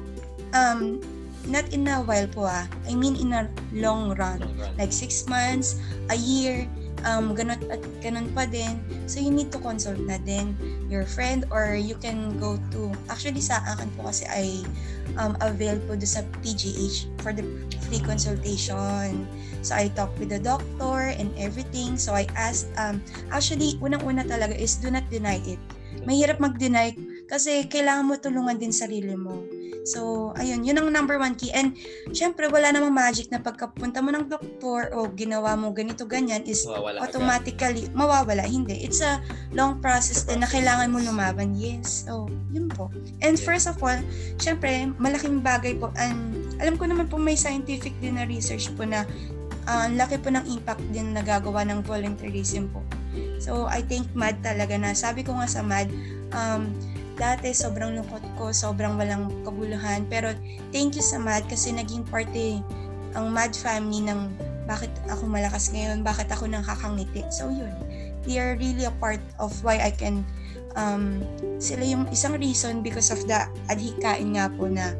um, 0.54 1.02
not 1.48 1.66
in 1.74 1.88
a 1.90 2.00
while 2.04 2.28
po 2.30 2.48
ah. 2.48 2.68
I 2.88 2.96
mean 2.96 3.18
in 3.20 3.36
a 3.36 3.50
long 3.74 4.16
run. 4.16 4.40
Long 4.40 4.56
run. 4.60 4.74
Like 4.78 4.94
six 4.94 5.26
months, 5.28 5.80
a 6.12 6.18
year, 6.18 6.68
um, 7.06 7.36
ganun 7.36 7.60
at 7.70 7.82
ganun 8.04 8.28
pa 8.32 8.48
din. 8.48 8.80
So, 9.06 9.20
you 9.20 9.32
need 9.32 9.52
to 9.56 9.60
consult 9.60 10.00
na 10.04 10.20
din 10.24 10.56
your 10.88 11.06
friend 11.08 11.46
or 11.52 11.76
you 11.76 11.96
can 12.00 12.36
go 12.40 12.60
to, 12.76 12.92
actually 13.08 13.44
sa 13.44 13.64
akin 13.64 13.92
po 13.96 14.10
kasi 14.10 14.26
I 14.28 14.46
um, 15.20 15.38
avail 15.44 15.80
po 15.86 15.96
do 15.96 16.08
sa 16.08 16.24
PGH 16.42 17.12
for 17.22 17.36
the 17.36 17.44
free 17.88 18.02
consultation. 18.02 19.28
So, 19.64 19.76
I 19.76 19.92
talked 19.96 20.20
with 20.20 20.32
the 20.32 20.42
doctor 20.44 21.16
and 21.16 21.32
everything. 21.40 21.96
So, 21.96 22.16
I 22.16 22.28
asked, 22.36 22.72
um, 22.76 23.00
actually, 23.32 23.80
unang-una 23.80 24.28
talaga 24.28 24.56
is 24.56 24.76
do 24.80 24.92
not 24.92 25.08
deny 25.08 25.40
it. 25.48 25.60
Mahirap 26.04 26.44
mag-deny 26.44 26.92
kasi 27.32 27.64
kailangan 27.72 28.04
mo 28.04 28.16
tulungan 28.20 28.60
din 28.60 28.76
sarili 28.76 29.16
mo. 29.16 29.40
So, 29.84 30.32
ayun, 30.38 30.64
yun 30.64 30.78
ang 30.80 30.90
number 30.94 31.18
one 31.18 31.34
key. 31.36 31.50
And, 31.52 31.76
syempre, 32.14 32.48
wala 32.48 32.72
namang 32.72 32.94
magic 32.94 33.34
na 33.34 33.42
pagkapunta 33.42 34.00
mo 34.00 34.14
ng 34.14 34.30
doktor 34.30 34.94
o 34.94 35.10
ginawa 35.12 35.58
mo 35.58 35.74
ganito, 35.74 36.06
ganyan, 36.06 36.46
is 36.46 36.64
mawawala 36.64 37.04
automatically, 37.04 37.90
agad. 37.90 37.98
mawawala. 37.98 38.44
Hindi. 38.46 38.86
It's 38.86 39.04
a 39.04 39.20
long 39.52 39.82
process 39.84 40.24
din 40.24 40.42
na 40.42 40.50
kailangan 40.50 40.94
mo 40.94 41.02
lumaban. 41.02 41.58
Yes. 41.58 42.06
So, 42.08 42.30
yun 42.54 42.70
po. 42.70 42.94
And 43.26 43.36
yeah. 43.36 43.46
first 43.46 43.66
of 43.66 43.82
all, 43.82 43.98
syempre, 44.40 44.94
malaking 45.02 45.44
bagay 45.44 45.82
po. 45.82 45.92
And, 46.00 46.34
alam 46.62 46.78
ko 46.78 46.88
naman 46.88 47.10
po 47.12 47.20
may 47.20 47.36
scientific 47.36 47.92
din 48.00 48.16
na 48.16 48.30
research 48.30 48.72
po 48.78 48.86
na 48.88 49.04
uh, 49.68 49.88
laki 49.92 50.20
po 50.20 50.32
ng 50.32 50.46
impact 50.48 50.84
din 50.92 51.12
na 51.12 51.22
nagagawa 51.22 51.64
ng 51.68 51.84
volunteerism 51.84 52.72
po. 52.72 52.84
So, 53.38 53.68
I 53.70 53.84
think 53.86 54.10
MAD 54.16 54.42
talaga 54.42 54.80
na, 54.80 54.96
sabi 54.96 55.22
ko 55.22 55.36
nga 55.38 55.46
sa 55.46 55.62
MAD, 55.62 55.92
um, 56.34 56.72
dati 57.16 57.54
sobrang 57.54 57.94
lungkot 57.94 58.24
ko, 58.36 58.50
sobrang 58.50 58.98
walang 58.98 59.30
kabuluhan. 59.46 60.06
Pero 60.10 60.34
thank 60.74 60.98
you 60.98 61.06
sa 61.06 61.22
MAD 61.22 61.46
kasi 61.48 61.74
naging 61.74 62.06
parte 62.08 62.62
ang 63.14 63.30
MAD 63.30 63.54
family 63.54 64.02
ng 64.06 64.34
bakit 64.66 64.90
ako 65.12 65.28
malakas 65.28 65.70
ngayon, 65.70 66.02
bakit 66.02 66.28
ako 66.32 66.50
nakakangiti. 66.50 67.22
So 67.30 67.52
yun, 67.52 67.74
they 68.26 68.40
are 68.40 68.56
really 68.58 68.88
a 68.88 68.96
part 68.98 69.22
of 69.38 69.52
why 69.62 69.78
I 69.78 69.92
can 69.92 70.24
um, 70.76 71.22
sila 71.62 71.86
yung 71.86 72.10
isang 72.10 72.38
reason 72.40 72.82
because 72.82 73.14
of 73.14 73.22
the 73.30 73.46
adhikain 73.70 74.36
nga 74.38 74.50
po 74.50 74.66
na 74.66 74.96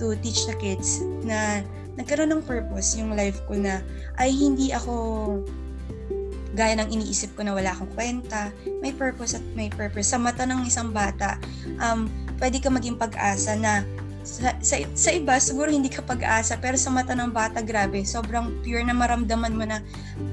to 0.00 0.16
teach 0.24 0.48
the 0.48 0.56
kids 0.56 1.04
na 1.26 1.60
nagkaroon 2.00 2.32
ng 2.32 2.42
purpose 2.46 2.96
yung 2.96 3.12
life 3.12 3.36
ko 3.44 3.58
na 3.58 3.84
ay 4.16 4.32
hindi 4.32 4.72
ako 4.72 4.94
gaya 6.54 6.74
ng 6.78 6.90
iniisip 6.90 7.38
ko 7.38 7.46
na 7.46 7.54
wala 7.54 7.70
akong 7.70 7.90
kwenta, 7.94 8.50
may 8.82 8.90
purpose 8.90 9.38
at 9.38 9.44
may 9.54 9.70
purpose. 9.70 10.10
Sa 10.10 10.18
mata 10.18 10.42
ng 10.46 10.66
isang 10.66 10.90
bata, 10.90 11.38
um, 11.78 12.10
pwede 12.42 12.58
ka 12.58 12.68
maging 12.72 12.98
pag-asa 12.98 13.54
na 13.54 13.86
sa, 14.20 14.52
sa, 14.60 14.76
sa 14.92 15.10
iba, 15.16 15.40
siguro 15.40 15.72
hindi 15.72 15.88
ka 15.88 16.04
pag-asa, 16.04 16.60
pero 16.60 16.76
sa 16.76 16.92
mata 16.92 17.16
ng 17.16 17.32
bata, 17.32 17.64
grabe, 17.64 18.04
sobrang 18.04 18.60
pure 18.60 18.84
na 18.84 18.92
maramdaman 18.92 19.52
mo 19.56 19.64
na, 19.64 19.80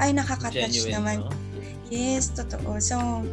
ay, 0.04 0.12
nakaka-touch 0.12 0.92
naman. 0.92 1.24
No? 1.24 1.32
Yes, 1.88 2.36
totoo. 2.36 2.84
So, 2.84 3.24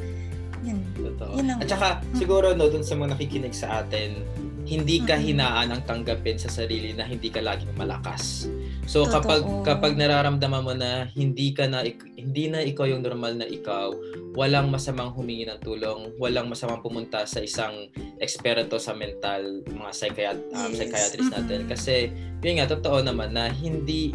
yun. 0.63 0.87
Totoo. 0.95 1.35
Yun 1.35 1.47
lang. 1.51 1.59
At 1.59 1.69
saka, 1.69 1.89
mm. 2.01 2.17
siguro, 2.17 2.55
no, 2.55 2.71
dun 2.71 2.87
sa 2.87 2.95
mga 2.95 3.19
nakikinig 3.19 3.55
sa 3.55 3.83
atin, 3.83 4.23
hindi 4.65 5.05
ka 5.05 5.21
hinaan 5.21 5.75
ang 5.75 5.83
tanggapin 5.85 6.41
sa 6.41 6.49
sarili 6.49 6.97
na 6.97 7.05
hindi 7.05 7.29
ka 7.29 7.43
laging 7.45 7.75
malakas. 7.77 8.49
So 8.85 9.09
Totoo. 9.09 9.15
kapag 9.17 9.43
kapag 9.65 9.93
nararamdaman 9.97 10.63
mo 10.63 10.73
na 10.77 11.09
hindi 11.17 11.57
ka 11.57 11.65
na 11.67 11.83
hindi 12.15 12.45
na 12.53 12.61
ikaw 12.61 12.85
yung 12.85 13.01
normal 13.01 13.37
na 13.41 13.49
ikaw, 13.49 13.91
walang 14.37 14.69
masamang 14.69 15.15
humingi 15.15 15.49
ng 15.49 15.61
tulong, 15.65 16.13
walang 16.21 16.53
masamang 16.53 16.85
pumunta 16.85 17.25
sa 17.25 17.41
isang 17.41 17.89
eksperto 18.21 18.77
sa 18.77 18.93
mental, 18.93 19.65
mga 19.65 19.91
psychiat 19.93 20.39
um, 20.53 20.71
yes. 20.71 20.77
psychiatrist 20.85 21.33
natin 21.33 21.61
kasi 21.65 22.13
yun 22.45 22.61
nga 22.61 22.69
totoo 22.69 23.01
naman 23.01 23.33
na 23.33 23.49
hindi 23.49 24.13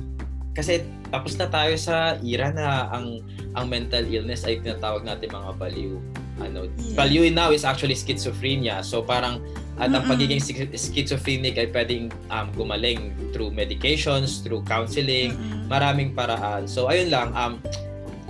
kasi 0.53 0.83
tapos 1.09 1.39
na 1.39 1.47
tayo 1.47 1.73
sa 1.79 2.19
era 2.19 2.51
na 2.51 2.91
ang 2.93 3.23
ang 3.55 3.65
mental 3.71 4.05
illness 4.05 4.45
ay 4.45 4.61
tinatawag 4.61 5.07
natin 5.07 5.31
mga 5.31 5.51
baliw 5.55 5.97
ano 6.41 6.65
yeah. 6.65 6.95
value 6.95 7.27
now 7.31 7.51
is 7.53 7.67
actually 7.67 7.95
schizophrenia 7.95 8.81
so 8.83 9.03
parang 9.03 9.39
at 9.79 9.95
ang 9.95 10.03
pagiging 10.11 10.43
schizophrenic 10.75 11.55
ay 11.55 11.71
pwedeng 11.71 12.11
um, 12.27 12.51
gumaling 12.51 13.15
through 13.31 13.47
medications 13.47 14.43
through 14.43 14.59
counseling 14.67 15.31
mm-hmm. 15.31 15.71
maraming 15.71 16.11
paraan 16.11 16.67
so 16.67 16.91
ayun 16.91 17.07
lang 17.07 17.31
um 17.31 17.55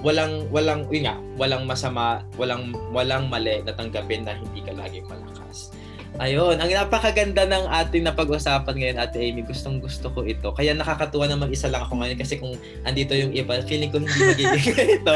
walang 0.05 0.47
walang 0.53 0.87
yun 0.87 1.09
nga 1.09 1.15
walang 1.35 1.67
masama 1.67 2.23
walang 2.39 2.71
walang 2.95 3.27
mali 3.27 3.59
na 3.65 3.73
tanggapin 3.75 4.23
na 4.23 4.37
hindi 4.37 4.63
ka 4.63 4.71
laging 4.71 5.03
malakas 5.09 5.75
Ayun, 6.17 6.57
ang 6.57 6.67
napakaganda 6.67 7.45
ng 7.45 7.69
ating 7.69 8.01
napag-usapan 8.01 8.75
ngayon, 8.75 8.97
Ate 8.97 9.21
Amy. 9.21 9.45
Gustong 9.45 9.77
gusto 9.77 10.09
ko 10.09 10.25
ito. 10.25 10.49
Kaya 10.51 10.73
nakakatuwa 10.73 11.29
na 11.29 11.37
mag-isa 11.37 11.69
lang 11.69 11.85
ako 11.85 12.01
ngayon 12.01 12.17
kasi 12.17 12.41
kung 12.41 12.57
andito 12.83 13.13
yung 13.13 13.31
iba, 13.31 13.61
feeling 13.63 13.93
ko 13.93 14.01
hindi 14.01 14.17
magiging 14.17 14.73
ganito. 14.79 15.13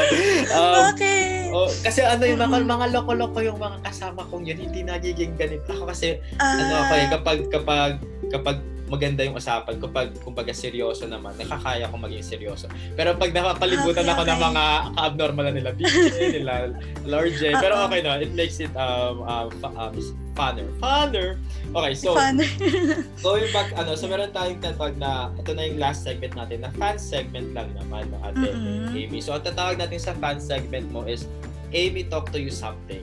Um, 0.54 0.94
okay. 0.94 1.50
Oh, 1.50 1.70
kasi 1.82 2.06
ano 2.06 2.22
yung 2.24 2.40
mga, 2.40 2.62
mga 2.62 2.86
loko-loko 2.94 3.38
yung 3.42 3.58
mga 3.58 3.82
kasama 3.82 4.22
kong 4.30 4.46
yun, 4.46 4.58
hindi 4.62 4.86
nagiging 4.86 5.34
ganito. 5.34 5.66
Ako 5.66 5.90
kasi, 5.90 6.22
uh, 6.38 6.46
ano 6.62 6.74
ako 6.86 6.92
eh, 6.94 7.06
kapag, 7.10 7.38
kapag, 7.50 7.92
kapag 8.30 8.56
maganda 8.94 9.26
yung 9.26 9.34
usapan 9.34 9.74
ko 9.82 9.90
pag 9.90 10.14
kumbaga 10.22 10.54
seryoso 10.54 11.10
naman. 11.10 11.34
Nakakaya 11.34 11.90
ko 11.90 11.98
maging 11.98 12.22
seryoso. 12.22 12.70
Pero 12.94 13.18
pag 13.18 13.34
napapalibutan 13.34 14.06
okay, 14.06 14.14
ako 14.14 14.22
okay. 14.22 14.30
ng 14.30 14.40
mga 14.40 14.64
ka-abnormal 14.94 15.44
na 15.50 15.52
nila 15.52 15.70
BJ 15.74 16.18
nila 16.38 16.54
Lord 17.02 17.34
J. 17.34 17.52
Pero 17.64 17.74
okay 17.90 18.00
no 18.06 18.14
it 18.14 18.30
makes 18.32 18.62
it 18.62 18.70
um, 18.78 19.26
um, 19.26 19.50
um 19.74 19.94
funner. 20.38 20.66
Funner? 20.78 21.28
Okay 21.74 21.92
so 21.98 22.14
funner. 22.14 22.46
going 23.26 23.50
back 23.50 23.74
ano 23.74 23.98
so 23.98 24.06
meron 24.06 24.30
tayong 24.30 24.62
tatawag 24.62 24.94
na 24.98 25.34
ito 25.34 25.50
na 25.54 25.62
yung 25.66 25.78
last 25.82 26.06
segment 26.06 26.34
natin 26.38 26.62
na 26.62 26.70
fan 26.78 26.96
segment 26.98 27.50
lang 27.50 27.70
naman 27.74 28.06
ng 28.14 28.20
ate 28.22 28.48
mm-hmm. 28.54 28.94
Amy. 28.94 29.18
So 29.18 29.34
ang 29.34 29.42
tatawag 29.42 29.78
natin 29.78 29.98
sa 29.98 30.14
fan 30.22 30.38
segment 30.38 30.86
mo 30.94 31.02
is 31.06 31.26
Amy 31.74 32.06
talk 32.06 32.30
to 32.30 32.38
you 32.38 32.54
something 32.54 33.02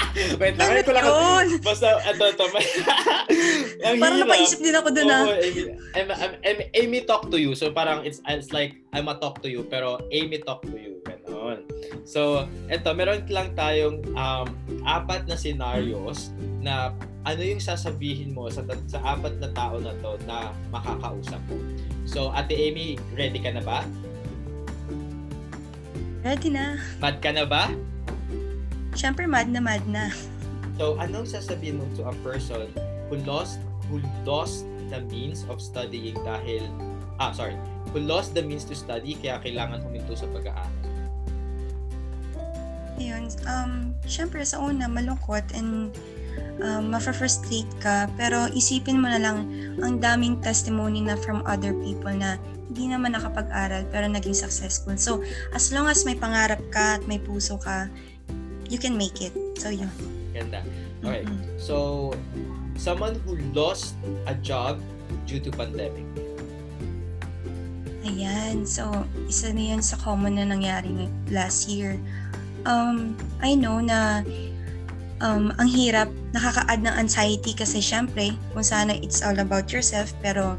Wait 0.40 0.54
lang, 0.56 0.82
ko 0.84 0.92
lang. 0.92 1.04
Basta, 1.60 2.00
ito, 2.04 2.24
ito. 2.32 2.44
ang 3.86 3.96
parang 3.98 4.18
hirap. 4.18 4.28
napaisip 4.28 4.58
din 4.60 4.74
ako 4.76 4.88
dun 4.92 5.10
ah. 5.10 5.24
Amy, 5.28 5.62
Amy, 5.96 6.36
Amy, 6.44 6.64
Amy 6.74 6.98
talk 7.04 7.28
to 7.28 7.38
you. 7.38 7.52
So 7.56 7.72
parang 7.72 8.04
it's, 8.06 8.20
it's 8.28 8.52
like, 8.52 8.78
I'm 8.92 9.08
a 9.08 9.16
talk 9.18 9.40
to 9.42 9.48
you, 9.48 9.64
pero 9.66 10.00
Amy 10.12 10.40
talk 10.40 10.62
to 10.68 10.76
you. 10.76 11.02
Ganon. 11.02 11.66
So, 12.06 12.46
ito, 12.70 12.88
meron 12.94 13.26
lang 13.26 13.54
tayong 13.58 14.06
um, 14.14 14.46
apat 14.86 15.26
na 15.26 15.34
scenarios 15.34 16.30
na 16.62 16.94
ano 17.22 17.42
yung 17.42 17.62
sasabihin 17.62 18.34
mo 18.34 18.50
sa, 18.50 18.62
sa 18.86 18.98
apat 19.02 19.38
na 19.38 19.50
tao 19.54 19.78
na 19.78 19.94
to 19.98 20.18
na 20.26 20.50
makakausap 20.70 21.38
mo. 21.50 21.58
So, 22.06 22.30
Ate 22.34 22.54
Amy, 22.54 22.98
ready 23.14 23.38
ka 23.38 23.54
na 23.54 23.62
ba? 23.62 23.86
Ready 26.22 26.54
na. 26.54 26.78
Mad 27.02 27.18
ka 27.18 27.34
na 27.34 27.42
ba? 27.46 27.70
Siyempre, 28.92 29.24
mad 29.24 29.48
na 29.48 29.60
mad 29.60 29.82
na. 29.88 30.12
So, 30.80 30.96
anong 31.00 31.28
sasabihin 31.28 31.80
mo 31.80 31.86
to 32.00 32.08
a 32.08 32.14
person 32.24 32.68
who 33.12 33.20
lost 33.28 33.60
who 33.92 34.00
lost 34.24 34.64
the 34.88 35.04
means 35.12 35.44
of 35.48 35.60
studying 35.60 36.16
dahil 36.24 36.64
ah, 37.20 37.32
sorry, 37.32 37.56
who 37.92 38.00
lost 38.00 38.32
the 38.32 38.42
means 38.42 38.64
to 38.68 38.74
study 38.74 39.14
kaya 39.20 39.38
kailangan 39.40 39.84
huminto 39.84 40.16
sa 40.16 40.26
pag-aaral? 40.32 40.72
Ayun, 43.00 43.28
um, 43.48 43.96
syempre 44.04 44.44
sa 44.44 44.60
una, 44.60 44.86
malungkot 44.86 45.42
and 45.56 45.90
um, 46.60 46.92
ma-frustrate 46.92 47.68
ka. 47.80 48.06
Pero 48.20 48.48
isipin 48.52 49.00
mo 49.00 49.08
na 49.08 49.20
lang, 49.20 49.48
ang 49.80 49.98
daming 49.98 50.38
testimony 50.44 51.00
na 51.00 51.16
from 51.18 51.40
other 51.48 51.72
people 51.82 52.12
na 52.12 52.36
hindi 52.72 52.88
naman 52.88 53.12
nakapag-aral 53.12 53.84
pero 53.92 54.08
naging 54.08 54.36
successful. 54.36 54.96
So, 54.96 55.20
as 55.52 55.68
long 55.72 55.88
as 55.88 56.08
may 56.08 56.16
pangarap 56.16 56.62
ka 56.72 57.00
at 57.00 57.04
may 57.04 57.20
puso 57.20 57.60
ka, 57.60 57.88
you 58.72 58.80
can 58.80 58.96
make 58.96 59.20
it. 59.20 59.36
So, 59.60 59.68
yun. 59.68 59.92
Ganda. 60.32 60.64
Okay. 61.04 61.28
Mm-mm. 61.28 61.60
So, 61.60 62.16
someone 62.80 63.20
who 63.28 63.36
lost 63.52 63.92
a 64.24 64.32
job 64.40 64.80
due 65.28 65.44
to 65.44 65.52
pandemic. 65.52 66.08
Ayan. 68.08 68.64
So, 68.64 68.88
isa 69.28 69.52
na 69.52 69.76
yan 69.76 69.84
sa 69.84 70.00
common 70.00 70.40
na 70.40 70.48
nangyari 70.48 70.88
ng- 70.88 71.12
last 71.28 71.68
year. 71.68 72.00
Um, 72.64 73.12
I 73.44 73.52
know 73.52 73.84
na 73.84 74.24
um, 75.20 75.52
ang 75.60 75.68
hirap, 75.68 76.08
nakaka-add 76.32 76.80
ng 76.80 76.96
anxiety 76.96 77.52
kasi 77.52 77.84
syempre, 77.84 78.32
kung 78.56 78.64
sana 78.64 78.96
it's 78.96 79.20
all 79.20 79.36
about 79.36 79.68
yourself, 79.68 80.10
pero 80.24 80.56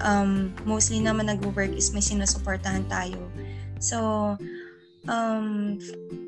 um, 0.00 0.50
mostly 0.64 0.98
naman 0.98 1.28
nag-work 1.28 1.70
is 1.76 1.92
may 1.92 2.02
sinusuportahan 2.02 2.88
tayo. 2.88 3.20
So, 3.78 4.34
um, 5.10 5.76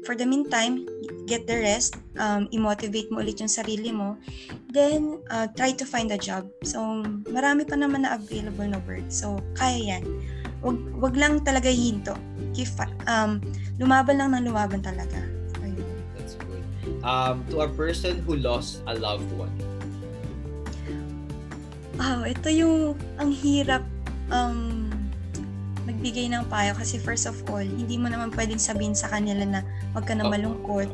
for 0.02 0.18
the 0.18 0.26
meantime, 0.26 0.84
get 1.30 1.46
the 1.46 1.62
rest, 1.62 1.96
um, 2.18 2.50
i-motivate 2.50 3.08
mo 3.14 3.22
ulit 3.22 3.38
yung 3.38 3.48
sarili 3.48 3.94
mo, 3.94 4.18
then 4.74 5.22
uh, 5.30 5.46
try 5.54 5.70
to 5.70 5.86
find 5.86 6.10
a 6.10 6.18
job. 6.18 6.50
So, 6.66 7.06
marami 7.30 7.62
pa 7.64 7.78
naman 7.78 8.02
na 8.02 8.18
available 8.18 8.66
na 8.66 8.82
work. 8.84 9.06
So, 9.08 9.38
kaya 9.54 9.78
yan. 9.96 10.02
Wag, 10.60 10.78
wag 10.98 11.14
lang 11.14 11.46
talaga 11.46 11.70
hinto. 11.70 12.18
Keep, 12.52 12.74
um, 13.06 13.38
lumaban 13.78 14.18
lang 14.18 14.34
ng 14.34 14.50
lumaban 14.50 14.82
talaga. 14.82 15.22
So, 15.56 15.62
yun. 15.62 15.86
That's 16.18 16.34
good. 16.34 16.62
Um, 17.06 17.46
to 17.54 17.64
a 17.64 17.70
person 17.70 18.20
who 18.26 18.36
lost 18.36 18.82
a 18.90 18.98
loved 18.98 19.30
one. 19.38 19.54
Wow, 22.02 22.26
ito 22.26 22.50
yung 22.50 22.98
ang 23.20 23.30
hirap 23.30 23.84
um, 24.32 24.81
magbigay 25.82 26.26
ng 26.28 26.46
payo 26.46 26.72
kasi 26.72 26.96
first 26.96 27.26
of 27.26 27.34
all, 27.48 27.60
hindi 27.60 27.98
mo 27.98 28.06
naman 28.06 28.30
pwedeng 28.32 28.58
sabihin 28.58 28.94
sa 28.94 29.08
kanila 29.08 29.42
na 29.42 29.60
wag 29.92 30.06
ka 30.06 30.14
na 30.14 30.26
malungkot 30.26 30.86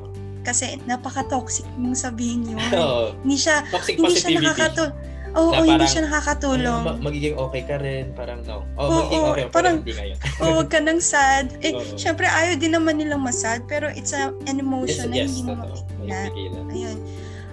kasi 0.42 0.81
napaka-toxic 0.85 1.66
mong 1.77 1.92
sabihin 1.92 2.48
yun. 2.48 2.61
Oo. 2.77 3.12
hindi 3.20 3.37
siya 3.37 3.64
Toxic 3.68 4.01
hindi 4.01 4.16
siya 4.16 4.40
nakakatulong. 4.40 4.94
Oo, 5.37 5.53
Na 5.53 5.61
hindi 5.61 5.77
parang, 5.77 5.92
siya 5.92 6.03
nakakatulong. 6.09 6.83
Ano, 6.83 6.96
ma- 6.96 7.05
magiging 7.05 7.37
okay 7.37 7.62
ka 7.62 7.77
rin. 7.77 8.16
Parang 8.16 8.40
no. 8.48 8.64
Oh, 8.74 8.81
Oo, 8.81 8.92
magiging 9.05 9.20
okay. 9.20 9.29
parang- 9.29 9.53
Parang 9.53 9.77
hindi 9.85 9.92
ngayon. 9.92 10.16
Oo, 10.40 10.53
wag 10.57 10.68
ka 10.72 10.79
nang 10.81 11.01
sad. 11.05 11.46
Eh, 11.61 11.77
Oo. 11.77 11.85
syempre 12.01 12.24
ayaw 12.24 12.57
din 12.57 12.72
naman 12.72 12.96
nilang 12.96 13.20
masad, 13.20 13.61
pero 13.68 13.92
it's 13.92 14.16
a, 14.16 14.33
an 14.48 14.57
Yes, 14.57 14.64
emotion 14.64 15.07
na 15.12 15.16
yes. 15.20 15.29
hindi 15.29 15.42
mo 15.44 15.53
mapigilan. 15.61 16.66
Ayun. 16.72 16.98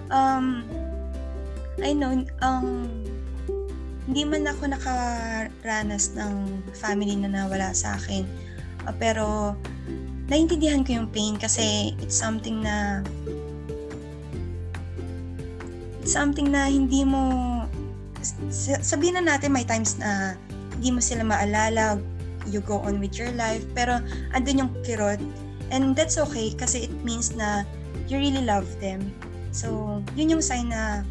Um, 0.08 0.44
I 1.76 1.92
know, 1.92 2.16
um, 2.40 2.88
hindi 4.06 4.22
man 4.22 4.46
ako 4.46 4.70
nakaranas 4.70 6.14
ng 6.14 6.62
family 6.78 7.18
na 7.18 7.30
nawala 7.30 7.74
sa 7.74 7.98
akin. 7.98 8.22
Ah, 8.86 8.94
pero, 8.94 9.58
naiintindihan 10.26 10.82
ko 10.82 11.02
yung 11.02 11.10
pain 11.10 11.38
kasi 11.38 11.94
it's 12.02 12.18
something 12.18 12.62
na 12.62 13.02
it's 16.02 16.14
something 16.14 16.50
na 16.50 16.66
hindi 16.66 17.06
mo 17.06 17.62
sabihin 18.82 19.22
na 19.22 19.38
natin 19.38 19.54
may 19.54 19.62
times 19.62 19.94
na 20.02 20.34
hindi 20.78 20.90
mo 20.90 20.98
sila 20.98 21.22
maalala 21.22 22.02
you 22.50 22.58
go 22.62 22.82
on 22.82 22.98
with 22.98 23.14
your 23.14 23.30
life 23.38 23.62
pero 23.74 24.02
andun 24.34 24.66
yung 24.66 24.72
kirot. 24.82 25.18
And 25.70 25.98
that's 25.98 26.14
okay 26.14 26.54
kasi 26.54 26.86
it 26.86 26.94
means 27.02 27.34
na 27.34 27.66
you 28.06 28.18
really 28.18 28.42
love 28.42 28.66
them. 28.78 29.14
So 29.50 29.98
yun 30.18 30.38
yung 30.38 30.42
sign 30.42 30.70
na 30.70 31.06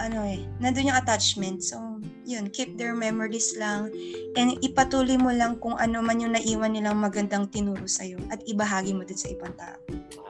ano 0.00 0.24
eh 0.24 0.40
nandun 0.60 0.92
yung 0.92 0.98
attachment. 1.00 1.64
So 1.64 1.80
yun 2.30 2.46
keep 2.54 2.78
their 2.78 2.94
memories 2.94 3.58
lang 3.58 3.90
and 4.38 4.54
ipatuloy 4.62 5.18
mo 5.18 5.34
lang 5.34 5.58
kung 5.58 5.74
ano 5.74 5.98
man 5.98 6.22
yung 6.22 6.30
naiwan 6.38 6.70
nilang 6.70 7.02
magandang 7.02 7.50
tinuro 7.50 7.90
sa'yo 7.90 8.22
at 8.30 8.38
ibahagi 8.46 8.94
mo 8.94 9.02
din 9.02 9.18
sa 9.18 9.26
ibang 9.34 9.50
tao 9.58 9.78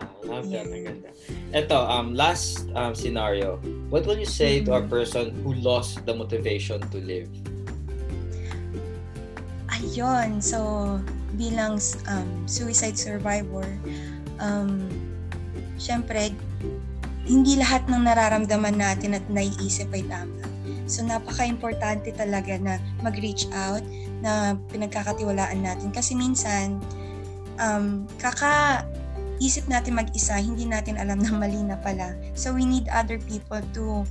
Ah, 0.00 0.08
love 0.24 0.48
that. 0.48 0.64
Yeah. 0.64 0.72
Ang 0.72 0.84
ganda. 0.88 1.10
Ito, 1.52 1.76
um, 1.76 2.16
last 2.16 2.64
um, 2.72 2.96
scenario. 2.96 3.60
What 3.92 4.08
will 4.08 4.16
you 4.16 4.28
say 4.28 4.64
to 4.64 4.80
a 4.80 4.82
Mhm. 4.82 4.88
person 4.88 5.36
who 5.44 5.52
lost 5.60 6.08
the 6.08 6.16
motivation 6.16 6.80
to 6.88 6.98
live? 7.04 7.28
Ayun, 9.70 10.40
so 10.40 10.58
bilang 11.36 11.76
um, 12.08 12.28
suicide 12.48 12.96
survivor, 12.96 13.64
um, 14.40 14.88
syempre, 15.76 16.32
hindi 17.28 17.60
lahat 17.60 17.86
ng 17.86 18.02
nararamdaman 18.02 18.80
natin 18.80 19.20
at 19.20 19.24
naiisip 19.28 19.92
ay 19.94 20.04
tama. 20.08 20.49
So 20.90 21.06
napaka-importante 21.06 22.10
talaga 22.18 22.58
na 22.58 22.82
mag-reach 22.98 23.46
out, 23.54 23.86
na 24.20 24.58
pinagkakatiwalaan 24.74 25.62
natin. 25.62 25.94
Kasi 25.94 26.18
minsan, 26.18 26.82
um, 27.62 28.10
kaka 28.18 28.82
isip 29.40 29.70
natin 29.70 29.96
mag-isa, 29.96 30.36
hindi 30.36 30.66
natin 30.66 30.98
alam 30.98 31.22
na 31.22 31.30
mali 31.32 31.62
na 31.62 31.78
pala. 31.78 32.12
So 32.34 32.52
we 32.52 32.66
need 32.66 32.90
other 32.90 33.22
people 33.22 33.62
to 33.78 34.04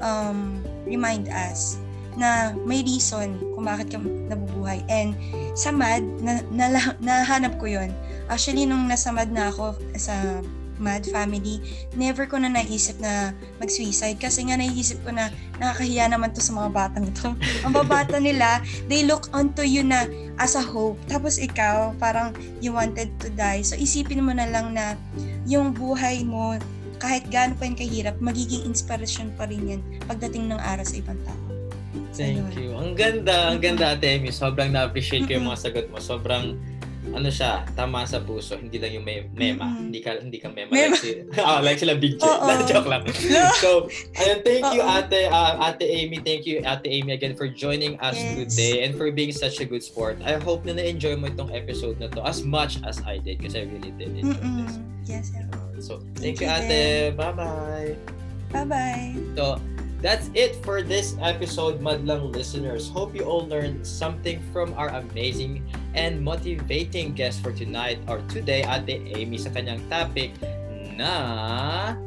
um, 0.00 0.62
remind 0.86 1.28
us 1.28 1.82
na 2.16 2.52
may 2.68 2.84
reason 2.84 3.40
kung 3.56 3.64
bakit 3.64 3.92
ka 3.92 3.98
nabubuhay. 4.00 4.84
And 4.88 5.16
sa 5.56 5.72
MAD, 5.72 6.04
na, 6.20 6.44
na, 6.52 6.66
nahanap 7.00 7.56
ko 7.56 7.68
yon 7.68 7.92
Actually, 8.28 8.68
nung 8.68 8.88
nasa 8.88 9.12
MAD 9.12 9.32
na 9.32 9.48
ako 9.48 9.76
sa 9.96 10.40
MAD 10.80 11.08
family, 11.10 11.60
never 11.96 12.24
ko 12.24 12.40
na 12.40 12.48
naisip 12.48 12.96
na 13.02 13.36
mag-suicide 13.60 14.16
kasi 14.16 14.46
nga 14.48 14.56
naisip 14.56 15.00
ko 15.04 15.12
na 15.12 15.28
nakakahiya 15.60 16.08
naman 16.08 16.32
to 16.32 16.40
sa 16.40 16.52
mga 16.56 16.70
batang 16.72 17.06
to. 17.12 17.34
Ang 17.66 17.72
babata 17.72 18.16
nila, 18.16 18.64
they 18.88 19.04
look 19.04 19.28
onto 19.36 19.66
you 19.66 19.84
na 19.84 20.08
as 20.40 20.56
a 20.56 20.64
hope. 20.64 20.96
Tapos 21.10 21.36
ikaw, 21.36 21.92
parang 22.00 22.32
you 22.64 22.72
wanted 22.72 23.12
to 23.20 23.28
die. 23.34 23.60
So 23.60 23.76
isipin 23.76 24.24
mo 24.24 24.32
na 24.32 24.48
lang 24.48 24.72
na 24.72 24.96
yung 25.44 25.76
buhay 25.76 26.24
mo, 26.24 26.56
kahit 27.02 27.26
gaano 27.34 27.58
pa 27.58 27.66
yun 27.66 27.74
kahirap, 27.74 28.14
magiging 28.22 28.62
inspiration 28.62 29.34
pa 29.34 29.50
rin 29.50 29.76
yan 29.76 29.82
pagdating 30.06 30.46
ng 30.46 30.60
araw 30.62 30.86
sa 30.86 30.96
ibang 31.02 31.18
tao. 31.26 31.42
Thank 32.12 32.56
you. 32.60 32.76
Ang 32.76 32.92
ganda, 32.92 33.48
ang 33.48 33.58
ganda 33.58 33.96
Ate 33.96 34.04
Amy. 34.04 34.28
Sobrang 34.28 34.72
na-appreciate 34.72 35.24
ko 35.24 35.40
yung 35.40 35.48
mga 35.48 35.60
sagot 35.60 35.86
mo. 35.88 35.96
Sobrang 35.96 36.60
ano 37.10 37.26
siya, 37.26 37.66
tama 37.74 38.06
sa 38.06 38.22
puso, 38.22 38.54
hindi 38.54 38.78
lang 38.78 38.94
yung 38.94 39.02
may 39.02 39.26
mema. 39.34 39.66
Mm-mm. 39.66 39.90
Hindi 39.90 39.98
ka 39.98 40.22
hindi 40.22 40.38
ka 40.38 40.54
mema, 40.54 40.70
Mema. 40.70 40.94
like 40.94 41.02
si 41.02 41.10
ah, 41.42 41.58
like 41.66 41.78
sila 41.82 41.98
Big 41.98 42.14
J. 42.14 42.22
Oo. 42.22 42.46
Joke 42.70 42.86
lang. 42.86 43.02
So, 43.58 43.90
ayun, 44.14 44.38
thank 44.46 44.62
you 44.70 44.86
Oo. 44.86 44.94
Ate 45.02 45.26
uh, 45.26 45.58
Ate 45.66 45.82
Amy. 45.82 46.22
Thank 46.22 46.46
you 46.46 46.62
Ate 46.62 46.86
Amy 46.86 47.18
again 47.18 47.34
for 47.34 47.50
joining 47.50 47.98
us 47.98 48.14
Yes. 48.14 48.38
today 48.54 48.86
and 48.86 48.94
for 48.94 49.10
being 49.10 49.34
such 49.34 49.58
a 49.58 49.66
good 49.66 49.82
sport. 49.82 50.22
I 50.22 50.38
hope 50.38 50.62
na 50.62 50.78
na-enjoy 50.78 51.18
mo 51.18 51.26
itong 51.26 51.50
episode 51.50 51.98
na 51.98 52.06
to 52.14 52.22
as 52.22 52.46
much 52.46 52.78
as 52.86 53.02
I 53.02 53.18
did 53.18 53.42
because 53.42 53.58
I 53.58 53.66
really 53.66 53.90
did 53.98 54.14
enjoy 54.14 54.38
Mm-mm. 54.38 54.62
this. 54.62 54.74
Yes, 55.10 55.24
sir. 55.34 55.42
So, 55.82 55.98
thank, 56.14 56.38
Thank 56.38 56.46
you 56.46 56.46
you 56.46 56.70
Ate. 56.70 57.18
Bye-bye. 57.18 57.98
Bye-bye. 58.54 59.18
So 59.34 59.58
that's 59.98 60.30
it 60.34 60.54
for 60.62 60.82
this 60.82 61.18
episode, 61.18 61.82
Madlang 61.82 62.30
listeners. 62.30 62.86
Hope 62.86 63.10
you 63.10 63.26
all 63.26 63.46
learned 63.50 63.82
something 63.82 64.38
from 64.54 64.70
our 64.78 64.94
amazing 64.94 65.66
and 65.94 66.20
motivating 66.20 67.12
guest 67.12 67.42
for 67.44 67.52
tonight 67.52 68.00
or 68.08 68.20
today, 68.32 68.64
Ate 68.64 69.02
Amy, 69.16 69.36
sa 69.36 69.52
kanyang 69.52 69.80
topic 69.88 70.32
na, 70.92 71.12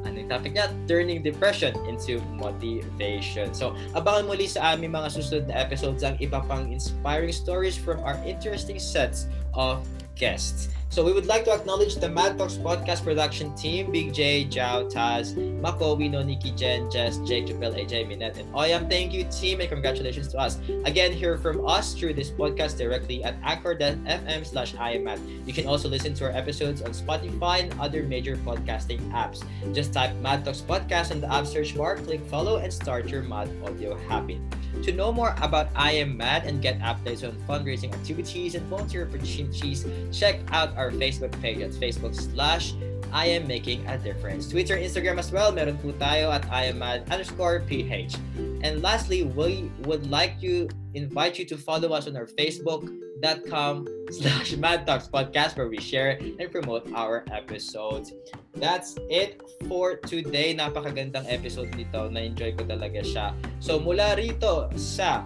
ano 0.05 0.15
yung 0.15 0.29
topic 0.29 0.53
niya? 0.53 0.69
Turning 0.85 1.25
depression 1.25 1.73
into 1.89 2.21
motivation. 2.37 3.53
So, 3.53 3.73
abangan 3.97 4.29
muli 4.29 4.45
sa 4.45 4.77
aming 4.77 4.93
mga 4.93 5.09
susunod 5.17 5.45
na 5.49 5.57
episodes 5.57 6.05
ang 6.05 6.17
iba 6.21 6.41
pang 6.45 6.69
inspiring 6.69 7.33
stories 7.33 7.73
from 7.75 8.01
our 8.05 8.17
interesting 8.23 8.77
sets 8.77 9.25
of 9.57 9.81
guests. 10.15 10.69
So 10.95 11.03
we 11.03 11.11
would 11.11 11.25
like 11.25 11.43
to 11.43 11.51
acknowledge 11.51 11.95
the 11.95 12.07
Mad 12.07 12.37
Talks 12.37 12.55
podcast 12.55 13.03
production 13.03 13.53
team, 13.55 13.91
Big 13.91 14.13
J, 14.13 14.45
Jao, 14.45 14.87
Taz, 14.87 15.35
Mako, 15.59 15.97
Wino, 15.97 16.25
Nikki, 16.25 16.51
Jen, 16.51 16.89
Jess, 16.89 17.17
Jake, 17.27 17.47
Jabel, 17.47 17.73
AJ, 17.73 18.07
Minette, 18.07 18.37
and 18.37 18.47
Oyam. 18.53 18.89
Thank 18.89 19.11
you, 19.11 19.25
team, 19.25 19.59
and 19.59 19.67
congratulations 19.67 20.29
to 20.29 20.39
us. 20.39 20.57
Again, 20.85 21.11
hear 21.11 21.37
from 21.37 21.67
us 21.67 21.93
through 21.93 22.13
this 22.13 22.31
podcast 22.31 22.77
directly 22.77 23.25
at 23.25 23.35
anchor.fm 23.43 24.45
slash 24.45 24.73
IMAT. 24.75 25.19
You 25.45 25.51
can 25.51 25.67
also 25.67 25.89
listen 25.89 26.13
to 26.13 26.25
our 26.25 26.31
episodes 26.31 26.81
on 26.81 26.91
Spotify 26.91 27.63
and 27.63 27.77
other 27.77 28.03
major 28.03 28.37
podcasting 28.37 29.03
apps. 29.11 29.43
Just 29.73 29.91
type 29.91 30.15
Mad 30.23 30.45
Talks 30.45 30.61
Podcast 30.61 31.11
in 31.11 31.19
the 31.19 31.27
app 31.27 31.45
search 31.45 31.75
bar, 31.75 31.97
click 31.97 32.23
follow, 32.27 32.63
and 32.63 32.71
start 32.71 33.09
your 33.09 33.21
Mad 33.21 33.51
Audio 33.65 33.97
habit. 34.07 34.39
To 34.83 34.91
know 34.91 35.11
more 35.11 35.35
about 35.41 35.69
I 35.75 35.91
Am 35.93 36.15
Mad 36.15 36.45
and 36.45 36.61
get 36.61 36.79
updates 36.79 37.27
on 37.27 37.33
fundraising 37.47 37.93
activities 37.93 38.55
and 38.55 38.65
volunteer 38.67 39.07
opportunities, 39.07 39.85
check 40.11 40.41
out 40.51 40.75
our 40.77 40.91
Facebook 40.91 41.31
page 41.41 41.61
at 41.61 41.71
Facebook 41.71 42.15
slash 42.15 42.73
I 43.15 43.27
am 43.27 43.47
making 43.47 43.85
a 43.87 43.97
difference. 43.97 44.49
Twitter, 44.49 44.75
Instagram 44.75 45.15
as 45.19 45.31
well. 45.31 45.47
Meron 45.51 45.79
po 45.79 45.95
tayo 45.95 46.35
at 46.35 46.43
I 46.51 46.67
am 46.67 46.83
mad 46.83 47.07
underscore 47.07 47.63
PH. 47.63 48.19
And 48.59 48.83
lastly, 48.83 49.23
we 49.23 49.71
would 49.87 50.11
like 50.11 50.41
to 50.43 50.67
invite 50.91 51.39
you 51.39 51.45
to 51.47 51.55
follow 51.55 51.95
us 51.95 52.11
on 52.11 52.19
our 52.19 52.27
facebook.com 52.27 53.87
slash 54.11 54.59
Mad 54.59 54.83
Talks 54.83 55.07
Podcast 55.07 55.55
where 55.55 55.71
we 55.71 55.79
share 55.79 56.19
and 56.19 56.51
promote 56.51 56.91
our 56.91 57.23
episodes. 57.31 58.11
That's 58.51 58.99
it 59.07 59.39
for 59.71 59.95
today. 59.95 60.51
Napakagandang 60.51 61.23
episode 61.31 61.71
nito. 61.79 62.11
Na-enjoy 62.11 62.59
ko 62.59 62.67
talaga 62.67 62.99
siya. 62.99 63.31
So 63.63 63.79
mula 63.79 64.19
rito 64.19 64.67
sa 64.75 65.23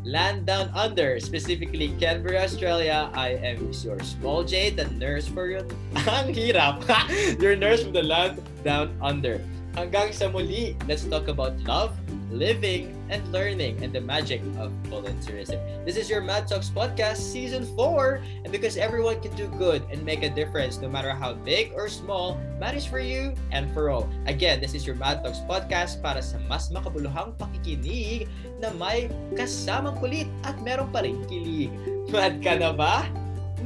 Land 0.00 0.48
Down 0.48 0.72
Under, 0.72 1.20
specifically 1.20 1.92
Canberra, 2.00 2.48
Australia. 2.48 3.12
I 3.12 3.36
am 3.44 3.68
your 3.84 4.00
small 4.00 4.40
J, 4.44 4.70
the 4.72 4.88
nurse 4.96 5.28
for 5.28 5.52
your... 5.52 5.68
Ang 6.08 6.32
hirap! 6.32 6.80
your 7.42 7.52
nurse 7.52 7.84
from 7.84 7.92
the 7.92 8.02
Land 8.02 8.40
Down 8.64 8.96
Under. 9.04 9.44
Hanggang 9.76 10.10
sa 10.16 10.32
muli, 10.32 10.72
let's 10.88 11.04
talk 11.04 11.28
about 11.28 11.52
love, 11.68 11.92
living, 12.30 12.94
and 13.10 13.20
learning, 13.34 13.82
and 13.82 13.92
the 13.92 14.00
magic 14.00 14.40
of 14.58 14.70
volunteerism. 14.86 15.58
This 15.84 15.98
is 15.98 16.08
your 16.08 16.22
Mad 16.22 16.46
Talks 16.46 16.70
Podcast 16.70 17.18
Season 17.18 17.66
4, 17.76 18.22
and 18.46 18.50
because 18.50 18.78
everyone 18.78 19.20
can 19.20 19.34
do 19.34 19.50
good 19.58 19.82
and 19.90 20.02
make 20.06 20.22
a 20.22 20.30
difference, 20.30 20.78
no 20.78 20.88
matter 20.88 21.10
how 21.10 21.34
big 21.34 21.74
or 21.74 21.90
small, 21.90 22.38
matters 22.58 22.86
for 22.86 23.00
you 23.02 23.34
and 23.50 23.66
for 23.74 23.90
all. 23.90 24.08
Again, 24.26 24.60
this 24.60 24.74
is 24.74 24.86
your 24.86 24.96
Mad 24.96 25.22
Talks 25.26 25.42
Podcast 25.44 26.02
para 26.02 26.22
sa 26.22 26.38
mas 26.46 26.70
makabuluhang 26.70 27.34
pakikinig 27.36 28.30
na 28.62 28.70
may 28.78 29.10
kasamang 29.34 29.98
kulit 29.98 30.30
at 30.46 30.56
meron 30.62 30.88
pa 30.94 31.02
rin 31.02 31.18
kilig. 31.26 31.74
Mad 32.08 32.38
ka 32.40 32.54
na 32.56 32.70
ba? 32.70 33.06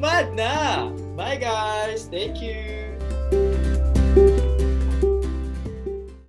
Mad 0.00 0.35
na! 0.35 0.90
Bye 1.14 1.38
guys! 1.38 2.11
Thank 2.11 2.42
you! 2.42 2.83